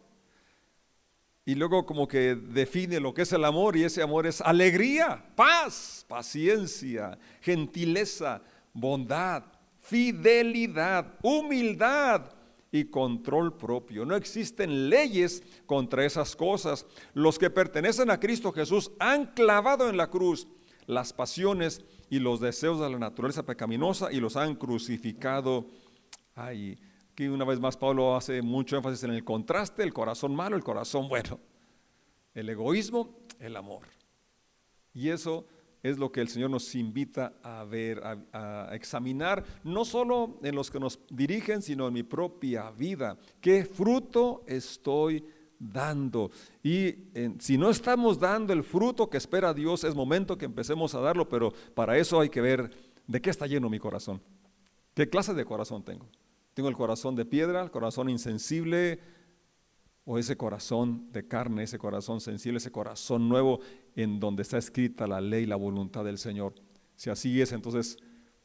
Y 1.44 1.54
luego 1.54 1.86
como 1.86 2.08
que 2.08 2.34
define 2.34 2.98
lo 2.98 3.14
que 3.14 3.22
es 3.22 3.32
el 3.32 3.44
amor 3.44 3.76
y 3.76 3.84
ese 3.84 4.02
amor 4.02 4.26
es 4.26 4.40
alegría, 4.40 5.24
paz, 5.36 6.04
paciencia, 6.08 7.16
gentileza, 7.40 8.42
bondad, 8.72 9.44
fidelidad, 9.86 11.14
humildad 11.22 12.32
y 12.72 12.84
control 12.86 13.56
propio. 13.56 14.04
No 14.04 14.16
existen 14.16 14.90
leyes 14.90 15.42
contra 15.64 16.04
esas 16.04 16.34
cosas. 16.34 16.86
Los 17.14 17.38
que 17.38 17.50
pertenecen 17.50 18.10
a 18.10 18.18
Cristo 18.18 18.52
Jesús 18.52 18.90
han 18.98 19.26
clavado 19.26 19.88
en 19.88 19.96
la 19.96 20.10
cruz 20.10 20.48
las 20.86 21.12
pasiones 21.12 21.84
y 22.10 22.18
los 22.18 22.40
deseos 22.40 22.80
de 22.80 22.90
la 22.90 22.98
naturaleza 22.98 23.44
pecaminosa 23.44 24.12
y 24.12 24.20
los 24.20 24.36
han 24.36 24.56
crucificado 24.56 25.66
ahí. 26.34 26.78
Aquí 27.12 27.28
una 27.28 27.44
vez 27.44 27.58
más 27.60 27.76
Pablo 27.76 28.14
hace 28.14 28.42
mucho 28.42 28.76
énfasis 28.76 29.04
en 29.04 29.10
el 29.10 29.24
contraste, 29.24 29.82
el 29.82 29.92
corazón 29.92 30.34
malo, 30.34 30.56
el 30.56 30.64
corazón 30.64 31.08
bueno, 31.08 31.40
el 32.34 32.48
egoísmo, 32.48 33.16
el 33.40 33.56
amor. 33.56 33.86
Y 34.92 35.08
eso 35.08 35.46
es 35.82 35.98
lo 35.98 36.10
que 36.10 36.20
el 36.20 36.28
Señor 36.28 36.50
nos 36.50 36.74
invita 36.74 37.34
a 37.42 37.64
ver, 37.64 38.02
a, 38.32 38.70
examinar, 38.72 39.44
no 39.64 39.84
solo 39.84 40.38
en 40.42 40.54
los 40.54 40.70
que 40.70 40.80
nos 40.80 40.98
dirigen, 41.10 41.62
sino 41.62 41.88
en 41.88 41.94
mi 41.94 42.02
propia 42.02 42.70
vida. 42.70 43.16
¿Qué 43.40 43.64
fruto 43.64 44.42
estoy 44.46 45.24
dando? 45.58 46.30
Y 46.62 46.94
si 47.38 47.56
no 47.56 47.70
estamos 47.70 48.18
dando 48.18 48.52
el 48.52 48.62
fruto 48.62 49.08
que 49.08 49.16
espera 49.16 49.54
Dios, 49.54 49.84
es 49.84 49.94
momento 49.94 50.36
que 50.36 50.44
empecemos 50.44 50.94
a 50.94 51.00
darlo, 51.00 51.28
pero 51.28 51.52
para 51.74 51.96
eso 51.96 52.20
hay 52.20 52.28
que 52.28 52.40
ver 52.40 52.70
de 53.06 53.20
qué 53.20 53.30
está 53.30 53.46
lleno 53.46 53.70
mi 53.70 53.78
corazón. 53.78 54.20
¿Qué 54.94 55.08
clase 55.08 55.34
de 55.34 55.44
corazón 55.44 55.84
tengo? 55.84 56.08
Tengo 56.54 56.68
el 56.70 56.74
corazón 56.74 57.14
de 57.14 57.26
piedra, 57.26 57.62
el 57.62 57.70
corazón 57.70 58.08
insensible, 58.08 58.98
o 60.06 60.18
ese 60.18 60.36
corazón 60.36 61.12
de 61.12 61.26
carne, 61.26 61.64
ese 61.64 61.78
corazón 61.78 62.20
sensible, 62.20 62.58
ese 62.58 62.70
corazón 62.70 63.28
nuevo 63.28 63.60
en 63.96 64.20
donde 64.20 64.42
está 64.42 64.56
escrita 64.56 65.06
la 65.06 65.20
ley, 65.20 65.46
la 65.46 65.56
voluntad 65.56 66.04
del 66.04 66.16
Señor. 66.16 66.54
Si 66.94 67.10
así 67.10 67.42
es, 67.42 67.52
entonces 67.52 67.98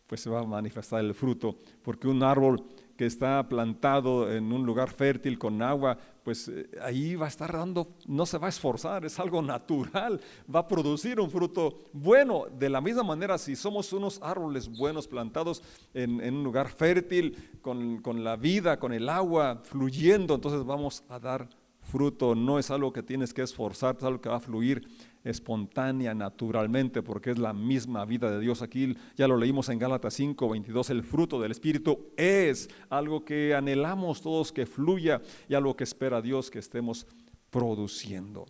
pues 0.08 0.20
se 0.20 0.30
va 0.30 0.42
a 0.42 0.44
manifestar 0.44 1.00
el 1.00 1.14
fruto, 1.14 1.60
porque 1.84 2.08
un 2.08 2.24
árbol 2.24 2.66
que 3.02 3.08
está 3.08 3.50
plantado 3.50 4.32
en 4.32 4.54
un 4.54 4.64
lugar 4.64 4.92
fértil 4.92 5.40
con 5.40 5.64
agua, 5.64 5.98
pues 6.24 6.48
eh, 6.50 6.70
ahí 6.84 7.16
va 7.16 7.26
a 7.26 7.30
estar 7.30 7.52
dando, 7.52 7.96
no 8.06 8.28
se 8.28 8.38
va 8.38 8.46
a 8.46 8.50
esforzar, 8.50 9.04
es 9.06 9.20
algo 9.20 9.42
natural, 9.42 10.22
va 10.54 10.60
a 10.60 10.68
producir 10.68 11.20
un 11.20 11.32
fruto 11.32 11.80
bueno. 11.94 12.44
De 12.60 12.70
la 12.70 12.80
misma 12.80 13.02
manera, 13.02 13.40
si 13.40 13.56
somos 13.56 13.92
unos 13.92 14.22
árboles 14.22 14.70
buenos 14.70 15.08
plantados 15.08 15.64
en, 15.96 16.22
un 16.22 16.44
lugar 16.44 16.70
fértil, 16.70 17.36
con, 17.64 18.04
con 18.04 18.24
la 18.24 18.36
vida, 18.36 18.78
con 18.78 18.94
el 18.94 19.10
agua 19.10 19.64
fluyendo, 19.64 20.36
entonces 20.36 20.64
vamos 20.64 21.04
a 21.10 21.18
dar 21.18 21.50
fruto. 21.82 22.36
No 22.36 22.60
es 22.60 22.70
algo 22.70 22.94
que 22.94 23.02
tienes 23.02 23.34
que 23.34 23.42
esforzar, 23.42 23.96
es 23.98 24.04
algo 24.04 24.22
que 24.22 24.30
va 24.30 24.36
a 24.36 24.42
fluir 24.42 24.88
espontánea, 25.24 26.14
naturalmente, 26.14 27.04
porque 27.04 27.32
es 27.32 27.38
la 27.38 27.54
misma 27.54 28.06
vida 28.06 28.32
de 28.32 28.40
Dios. 28.40 28.62
Aquí 28.62 28.96
ya 29.16 29.28
lo 29.28 29.38
leímos 29.38 29.70
en 29.70 29.80
Gálatas 29.80 30.14
5, 30.16 30.50
22, 30.50 30.90
el 30.90 31.04
fruto 31.04 31.40
del 31.40 31.52
Espíritu 31.52 32.12
es 32.18 32.70
algo 32.90 33.24
que 33.24 33.54
anhelamos 33.54 34.22
todos 34.22 34.52
que 34.52 34.66
fluya 34.66 35.22
y 35.48 35.54
algo 35.54 35.76
que 35.76 35.84
espera 35.84 36.22
Dios 36.22 36.50
que 36.50 36.60
estemos 36.60 37.06
produciendo. 37.50 38.46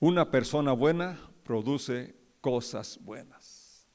Una 0.00 0.30
persona 0.30 0.72
buena 0.72 1.18
produce 1.44 2.14
cosas 2.40 2.98
buenas. 3.02 3.88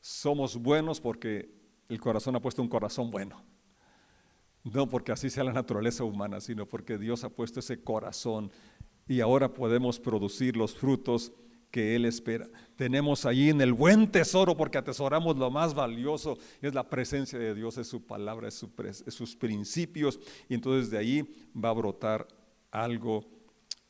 Somos 0.00 0.56
buenos 0.56 1.00
porque 1.00 1.54
el 1.88 2.00
corazón 2.00 2.34
ha 2.34 2.40
puesto 2.40 2.62
un 2.62 2.68
corazón 2.68 3.10
bueno. 3.10 3.51
No 4.64 4.88
porque 4.88 5.12
así 5.12 5.28
sea 5.28 5.44
la 5.44 5.52
naturaleza 5.52 6.04
humana, 6.04 6.40
sino 6.40 6.66
porque 6.66 6.98
Dios 6.98 7.24
ha 7.24 7.30
puesto 7.30 7.60
ese 7.60 7.82
corazón 7.82 8.50
y 9.08 9.20
ahora 9.20 9.52
podemos 9.52 9.98
producir 9.98 10.56
los 10.56 10.74
frutos 10.74 11.32
que 11.70 11.96
Él 11.96 12.04
espera. 12.04 12.46
Tenemos 12.76 13.24
ahí 13.24 13.48
en 13.48 13.60
el 13.60 13.72
buen 13.72 14.10
tesoro, 14.12 14.56
porque 14.56 14.78
atesoramos 14.78 15.36
lo 15.36 15.50
más 15.50 15.74
valioso, 15.74 16.38
es 16.60 16.74
la 16.74 16.88
presencia 16.88 17.38
de 17.38 17.54
Dios, 17.54 17.78
es 17.78 17.88
su 17.88 18.06
palabra, 18.06 18.48
es, 18.48 18.64
sus 19.08 19.34
principios, 19.34 20.20
y 20.48 20.54
entonces 20.54 20.90
de 20.90 20.98
ahí 20.98 21.34
va 21.52 21.70
a 21.70 21.74
brotar 21.74 22.28
algo 22.70 23.24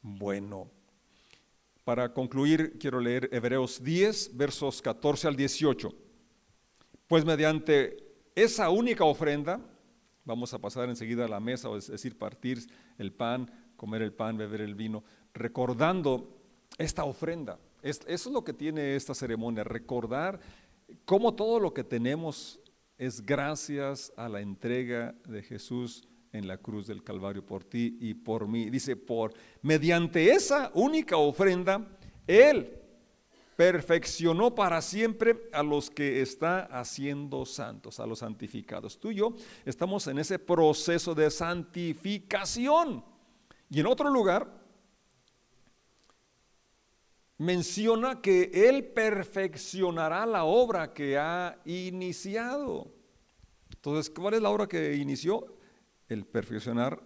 bueno. 0.01 0.71
Para 1.85 2.15
concluir, 2.15 2.79
quiero 2.79 3.01
leer 3.01 3.29
Hebreos 3.33 3.83
10, 3.83 4.37
versos 4.37 4.81
14 4.81 5.27
al 5.27 5.37
18. 5.37 5.93
Pues 7.09 7.25
mediante 7.25 7.97
esa 8.37 8.71
única 8.71 9.05
ofrenda, 9.05 9.61
Vamos 10.25 10.55
a 10.55 10.59
pasar 10.59 10.89
enseguida 10.89 11.25
a 11.25 11.29
la 11.29 11.41
mesa, 11.41 11.69
es 11.77 11.89
decir, 11.89 12.17
partir 12.17 12.59
el 12.99 13.13
pan, 13.13 13.51
comer 13.77 14.03
el 14.03 14.13
pan, 14.13 14.37
beber 14.37 14.61
el 14.61 14.75
vino, 14.75 15.03
recordando 15.35 16.39
esta 16.79 17.05
ofrenda. 17.05 17.59
Eso 17.83 18.05
es 18.07 18.27
lo 18.27 18.45
que 18.45 18.53
tiene 18.53 18.95
esta 18.95 19.15
ceremonia, 19.15 19.65
recordar 19.65 20.39
cómo 21.05 21.35
todo 21.35 21.59
lo 21.59 21.75
que 21.75 21.83
tenemos 21.83 22.61
es 22.99 23.25
gracias 23.25 24.13
a 24.17 24.29
la 24.29 24.41
entrega 24.41 25.15
de 25.27 25.43
Jesús 25.43 26.07
en 26.33 26.47
la 26.47 26.59
cruz 26.59 26.87
del 26.87 27.03
Calvario 27.03 27.45
por 27.45 27.65
ti 27.65 27.99
y 28.01 28.15
por 28.15 28.47
mí. 28.47 28.71
Dice, 28.71 28.97
por 28.97 29.35
mediante 29.61 30.31
esa 30.33 30.71
única 30.75 31.17
ofrenda, 31.17 31.87
Él 32.27 32.82
perfeccionó 33.57 34.55
para 34.55 34.81
siempre 34.81 35.49
a 35.53 35.63
los 35.63 35.91
que 35.91 36.23
está 36.23 36.61
haciendo 36.65 37.45
santos, 37.45 38.01
a 38.01 38.07
los 38.07 38.21
santificados. 38.21 38.99
Tú 38.99 39.11
y 39.11 39.17
yo 39.17 39.35
estamos 39.65 40.07
en 40.07 40.19
ese 40.19 40.39
proceso 40.39 41.15
de 41.15 41.31
santificación. 41.31 43.05
Y 43.71 43.81
en 43.81 43.87
otro 43.87 44.11
lugar 44.11 44.63
menciona 47.39 48.21
que 48.21 48.51
Él 48.55 48.85
perfeccionará 48.85 50.25
la 50.27 50.45
obra 50.45 50.93
que 50.93 51.19
ha 51.19 51.59
iniciado. 51.65 52.93
Entonces, 53.71 54.11
¿cuál 54.11 54.35
es 54.35 54.43
la 54.43 54.51
obra 54.51 54.67
que 54.67 54.95
inició? 54.95 55.57
El 56.09 56.25
perfeccionar, 56.27 57.03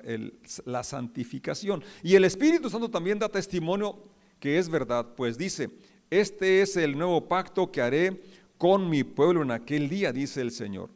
la 0.64 0.82
santificación. 0.82 1.82
Y 2.02 2.16
el 2.16 2.24
Espíritu 2.24 2.68
Santo 2.68 2.90
también 2.90 3.18
da 3.18 3.28
testimonio 3.28 4.02
que 4.40 4.58
es 4.58 4.68
verdad, 4.68 5.14
pues 5.16 5.38
dice, 5.38 5.70
este 6.10 6.62
es 6.62 6.76
el 6.76 6.96
nuevo 6.96 7.28
pacto 7.28 7.70
que 7.70 7.80
haré 7.80 8.22
con 8.58 8.88
mi 8.88 9.04
pueblo 9.04 9.42
en 9.42 9.50
aquel 9.50 9.88
día, 9.88 10.12
dice 10.12 10.40
el 10.40 10.50
Señor. 10.50 10.90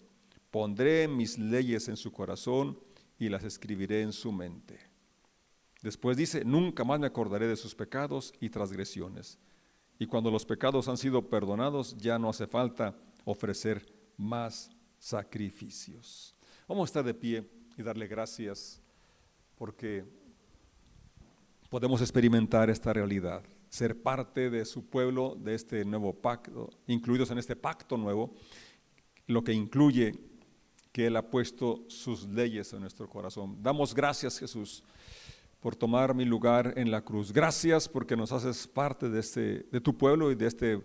Pondré 0.51 1.07
mis 1.09 1.39
leyes 1.39 1.89
en 1.89 1.97
su 1.97 2.13
corazón 2.13 2.79
y 3.19 3.29
las 3.29 3.45
escribiré 3.45 4.03
en 4.03 4.13
su 4.13 4.33
mente. 4.33 4.79
Después 5.83 6.17
dice, 6.17 6.45
nunca 6.45 6.85
más 6.85 7.01
me 7.01 7.07
acordaré 7.07 7.47
de 7.47 7.57
sus 7.57 7.75
pecados 7.75 8.33
y 8.41 8.51
transgresiones. 8.51 9.39
Y 9.99 10.07
cuando 10.07 10.31
los 10.31 10.45
pecados 10.45 10.89
han 10.89 10.97
sido 10.97 11.29
perdonados, 11.29 11.97
ya 11.99 12.19
no 12.19 12.31
hace 12.31 12.47
falta 12.47 12.95
ofrecer 13.25 13.87
más 14.17 14.71
sacrificios. 14.99 16.35
Vamos 16.67 16.89
a 16.89 16.91
estar 16.91 17.05
de 17.05 17.15
pie 17.15 17.51
y 17.77 17.83
darle 17.83 18.07
gracias 18.07 18.81
porque 19.57 20.05
podemos 21.69 22.01
experimentar 22.01 22.71
esta 22.71 22.93
realidad, 22.93 23.43
ser 23.71 24.03
parte 24.03 24.51
de 24.51 24.65
su 24.65 24.85
pueblo, 24.85 25.37
de 25.39 25.55
este 25.55 25.85
nuevo 25.85 26.13
pacto, 26.13 26.69
incluidos 26.89 27.31
en 27.31 27.39
este 27.39 27.57
pacto 27.57 27.97
nuevo, 27.97 28.35
lo 29.27 29.43
que 29.43 29.53
incluye 29.53 30.13
que 30.93 31.07
Él 31.07 31.17
ha 31.17 31.31
puesto 31.31 31.85
sus 31.87 32.27
leyes 32.27 32.73
en 32.73 32.81
nuestro 32.81 33.09
corazón. 33.09 33.57
Damos 33.63 33.95
gracias, 33.95 34.39
Jesús, 34.39 34.83
por 35.61 35.77
tomar 35.77 36.15
mi 36.15 36.25
lugar 36.25 36.75
en 36.77 36.91
la 36.91 37.01
cruz. 37.01 37.33
Gracias 37.33 37.89
porque 37.89 38.17
nos 38.17 38.33
haces 38.33 38.67
parte 38.67 39.09
de, 39.09 39.21
este, 39.21 39.67
de 39.71 39.81
tu 39.81 39.97
pueblo 39.97 40.33
y 40.33 40.35
de 40.35 40.47
este 40.47 40.83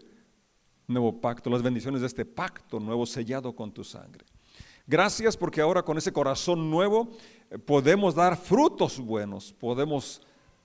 nuevo 0.88 1.20
pacto, 1.20 1.50
las 1.50 1.64
bendiciones 1.64 2.02
de 2.02 2.08
este 2.08 2.24
pacto 2.24 2.80
nuevo 2.80 3.08
sellado 3.08 3.56
con 3.56 3.74
tu 3.74 3.84
sangre. 3.84 4.24
Gracias 4.86 5.36
porque 5.36 5.62
ahora 5.62 5.82
con 5.82 5.98
ese 5.98 6.14
corazón 6.14 6.70
nuevo 6.70 7.10
eh, 7.50 7.58
podemos 7.58 8.14
dar 8.14 8.38
frutos 8.38 9.00
buenos, 9.00 9.52
podemos 9.54 10.22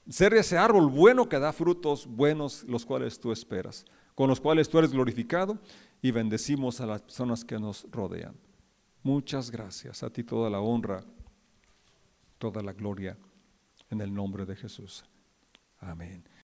ser 0.09 0.35
ese 0.35 0.59
árbol 0.59 0.89
bueno 0.89 1.29
que 1.29 1.39
da 1.39 1.53
frutos 1.53 2.07
buenos, 2.07 2.65
los 2.65 2.85
cuales 2.87 3.19
tú 3.19 3.33
esperas, 3.33 3.85
con 4.15 4.29
los 4.29 4.41
cuales 4.41 4.69
tú 4.69 4.79
eres 4.79 4.93
glorificado 4.93 5.59
y 6.03 6.11
bendecimos 6.11 6.81
a 6.81 6.87
las 6.87 7.03
personas 7.03 7.45
que 7.45 7.59
nos 7.59 7.87
rodean. 7.91 8.35
Muchas 9.03 9.51
gracias. 9.51 10.03
A 10.03 10.11
ti 10.11 10.25
toda 10.25 10.51
la 10.51 10.61
honra, 10.61 11.05
toda 12.39 12.63
la 12.63 12.73
gloria 12.73 13.17
en 13.91 14.01
el 14.01 14.13
nombre 14.13 14.47
de 14.47 14.57
Jesús. 14.57 15.05
Amén. 15.79 16.25